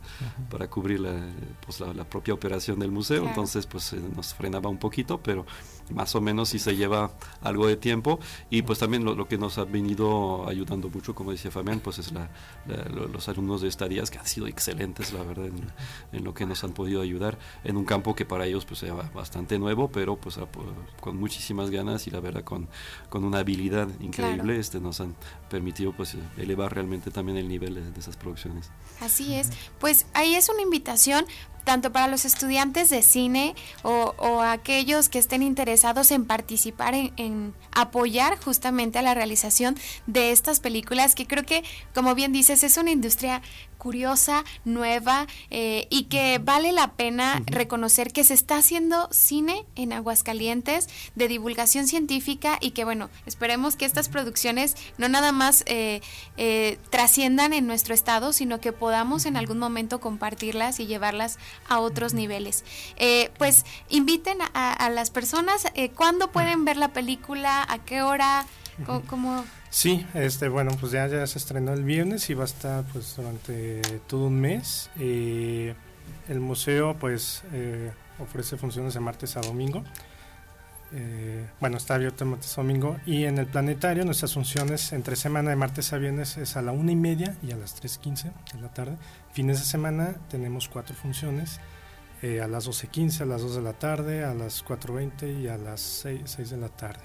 [0.50, 1.26] para cubrir la,
[1.64, 5.46] pues, la, propia operación del museo, entonces pues nos frenaba un poquito, pero
[5.90, 7.10] más o menos sí se lleva
[7.40, 8.18] algo de tiempo.
[8.50, 12.12] Y pues también lo, que nos ha venido ayudando mucho, como decía Fabián, pues es
[12.12, 12.30] la,
[13.12, 15.46] los alumnos de estadías que han sido excelentes, la verdad,
[16.12, 18.94] en, lo que nos han podido ayudar en un campo que para ellos pues era
[18.94, 20.38] bastante nuevo, pero pues
[21.00, 22.68] con muchísimas ganas y la verdad con,
[23.08, 25.14] con una habilidad increíble este nos han
[25.50, 28.70] permitido pues elevar realmente también el nivel de, de esas producciones.
[29.00, 31.24] Así es, pues ahí es una invitación
[31.64, 38.38] tanto para los estudiantes de cine o, aquellos que estén interesados en participar en, apoyar
[38.38, 42.90] justamente a la realización de estas películas que creo que, como bien dices, es una
[42.90, 43.42] industria
[43.82, 49.92] curiosa, nueva eh, y que vale la pena reconocer que se está haciendo cine en
[49.92, 56.00] Aguascalientes de divulgación científica y que bueno, esperemos que estas producciones no nada más eh,
[56.36, 61.80] eh, trasciendan en nuestro estado, sino que podamos en algún momento compartirlas y llevarlas a
[61.80, 62.64] otros niveles.
[63.36, 65.66] pues inviten a, las personas,
[65.96, 67.66] ¿cuándo pueden ver la película?
[67.68, 68.46] ¿A qué hora?
[69.08, 72.84] ¿Cómo, Sí, este, bueno, pues ya, ya se estrenó el viernes y va a estar
[72.92, 74.90] pues durante todo un mes.
[75.00, 75.74] Eh,
[76.28, 79.82] el museo pues eh, ofrece funciones de martes a domingo.
[80.92, 82.98] Eh, bueno, está abierto de martes a domingo.
[83.06, 86.72] Y en el planetario nuestras funciones entre semana de martes a viernes es a la
[86.72, 88.98] una y media y a las 3.15 de la tarde.
[89.32, 91.60] Fines de semana tenemos cuatro funciones.
[92.22, 95.80] a las 12.15, a las 2 de la tarde, a las 4.20 y a las
[95.80, 97.00] 6, de la tarde.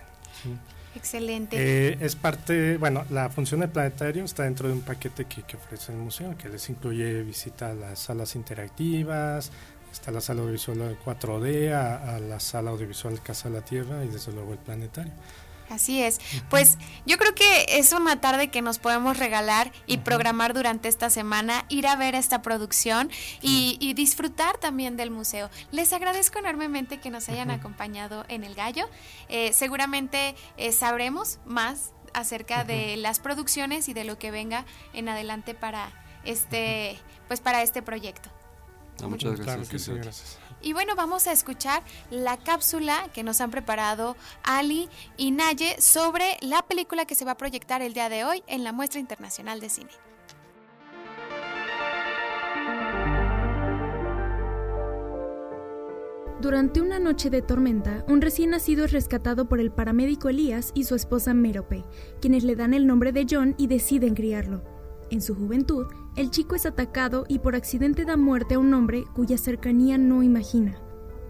[0.98, 1.56] Excelente.
[1.58, 5.92] Eh, es parte, bueno, la función del planetario está dentro de un paquete que, ofrece
[5.92, 9.52] el museo, que les incluye visita a las salas interactivas,
[9.92, 14.32] está la sala audiovisual 4D, a, la sala audiovisual Casa de la Tierra y desde
[14.32, 15.14] luego el planetario.
[15.70, 16.20] Así es.
[16.50, 21.10] Pues yo creo que es una tarde que nos podemos regalar y programar durante esta
[21.10, 23.10] semana, ir a ver esta producción
[23.42, 25.50] y, disfrutar también del museo.
[25.72, 28.88] Les agradezco enormemente que nos hayan acompañado en El Gallo.
[29.28, 35.10] Eh, seguramente eh, sabremos más acerca de las producciones y de lo que venga en
[35.10, 35.92] adelante para
[36.24, 38.30] este, pues para este proyecto.
[39.02, 40.40] muchas gracias.
[40.62, 46.38] Y bueno, vamos a escuchar la cápsula que nos han preparado Ali y Naye sobre
[46.42, 49.60] la película que se va a proyectar el día de hoy en la Muestra Internacional
[49.60, 49.90] de Cine.
[56.40, 60.84] Durante una noche de tormenta, un recién nacido es rescatado por el paramédico Elías y
[60.84, 61.84] su esposa Merope,
[62.22, 64.64] quienes le dan el nombre de John y deciden criarlo.
[65.10, 65.88] En su juventud,
[66.18, 70.24] el chico es atacado y por accidente da muerte a un hombre cuya cercanía no
[70.24, 70.80] imagina.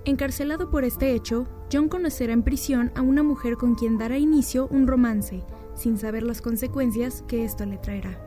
[0.05, 4.67] Encarcelado por este hecho, John conocerá en prisión a una mujer con quien dará inicio
[4.71, 5.43] un romance,
[5.75, 8.17] sin saber las consecuencias que esto le traerá.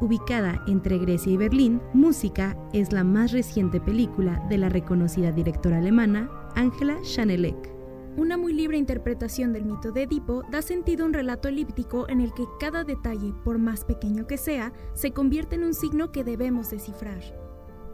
[0.00, 5.78] Ubicada entre Grecia y Berlín, Música es la más reciente película de la reconocida directora
[5.78, 7.77] alemana Angela Schanelek.
[8.18, 12.20] Una muy libre interpretación del mito de Edipo da sentido a un relato elíptico en
[12.20, 16.24] el que cada detalle, por más pequeño que sea, se convierte en un signo que
[16.24, 17.20] debemos descifrar.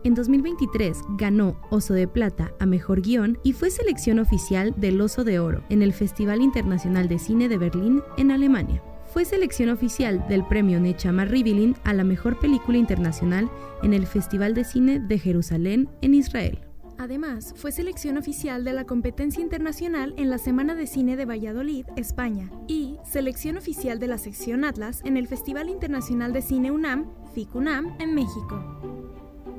[0.02, 5.24] En 2023 ganó Oso de Plata a Mejor Guión y fue selección oficial del Oso
[5.24, 8.82] de Oro en el Festival Internacional de Cine de Berlín, en Alemania.
[9.12, 13.50] Fue selección oficial del premio Nechama Rivilin a la Mejor Película Internacional
[13.82, 16.60] en el Festival de Cine de Jerusalén, en Israel.
[16.98, 21.86] Además, fue selección oficial de la competencia internacional en la Semana de Cine de Valladolid,
[21.96, 27.10] España, y selección oficial de la sección Atlas en el Festival Internacional de Cine UNAM,
[27.34, 28.62] FICUNAM, en México.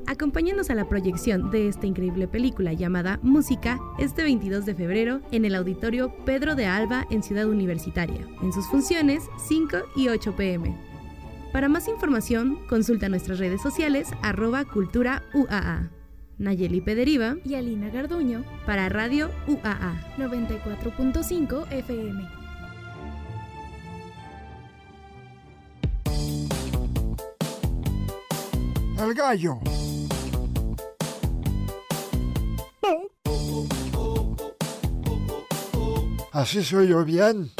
[0.06, 5.44] Acompáñanos a la proyección de esta increíble película llamada Música este 22 de febrero en
[5.44, 10.76] el Auditorio Pedro de Alba en Ciudad Universitaria, en sus funciones 5 y 8 pm.
[11.52, 15.95] Para más información, consulta nuestras redes sociales arroba cultura UAA.
[16.38, 22.28] Nayeli Pederiva y Alina Garduño para Radio UAA 94.5 FM.
[28.98, 29.60] El gallo.
[36.32, 37.50] Así soy yo bien.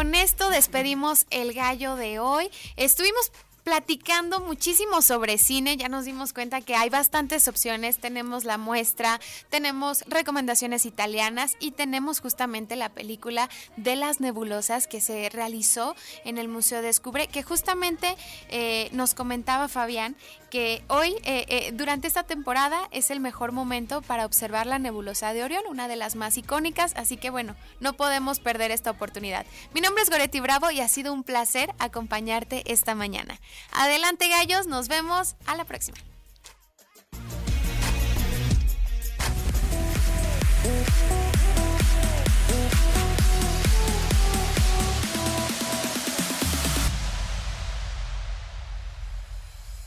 [0.00, 2.50] Con esto despedimos el gallo de hoy.
[2.76, 3.32] Estuvimos
[3.70, 9.20] platicando muchísimo sobre cine, ya nos dimos cuenta que hay bastantes opciones, tenemos la muestra,
[9.48, 15.94] tenemos recomendaciones italianas y tenemos justamente la película de las nebulosas que se realizó
[16.24, 18.16] en el Museo Descubre, que justamente
[18.48, 20.16] eh, nos comentaba Fabián
[20.50, 25.32] que hoy, eh, eh, durante esta temporada, es el mejor momento para observar la nebulosa
[25.32, 29.46] de Orión, una de las más icónicas, así que bueno, no podemos perder esta oportunidad.
[29.72, 33.38] Mi nombre es Goretti Bravo y ha sido un placer acompañarte esta mañana.
[33.72, 35.98] Adelante gallos, nos vemos a la próxima.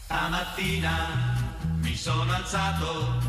[0.05, 1.36] Stamattina
[1.82, 3.19] mi sono alzato,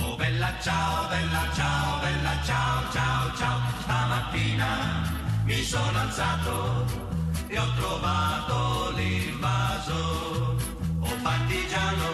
[0.00, 3.60] oh bella ciao, bella ciao, bella ciao, ciao, ciao.
[3.82, 5.10] Stamattina
[5.44, 7.11] mi sono alzato
[7.52, 10.56] e ho trovato l'invaso.
[11.00, 12.08] Oh partigiano,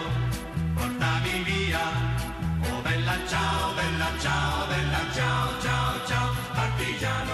[0.74, 1.86] portami via.
[2.68, 6.28] Oh bella ciao, bella ciao, bella ciao, ciao, ciao.
[6.53, 7.28] Partigiano,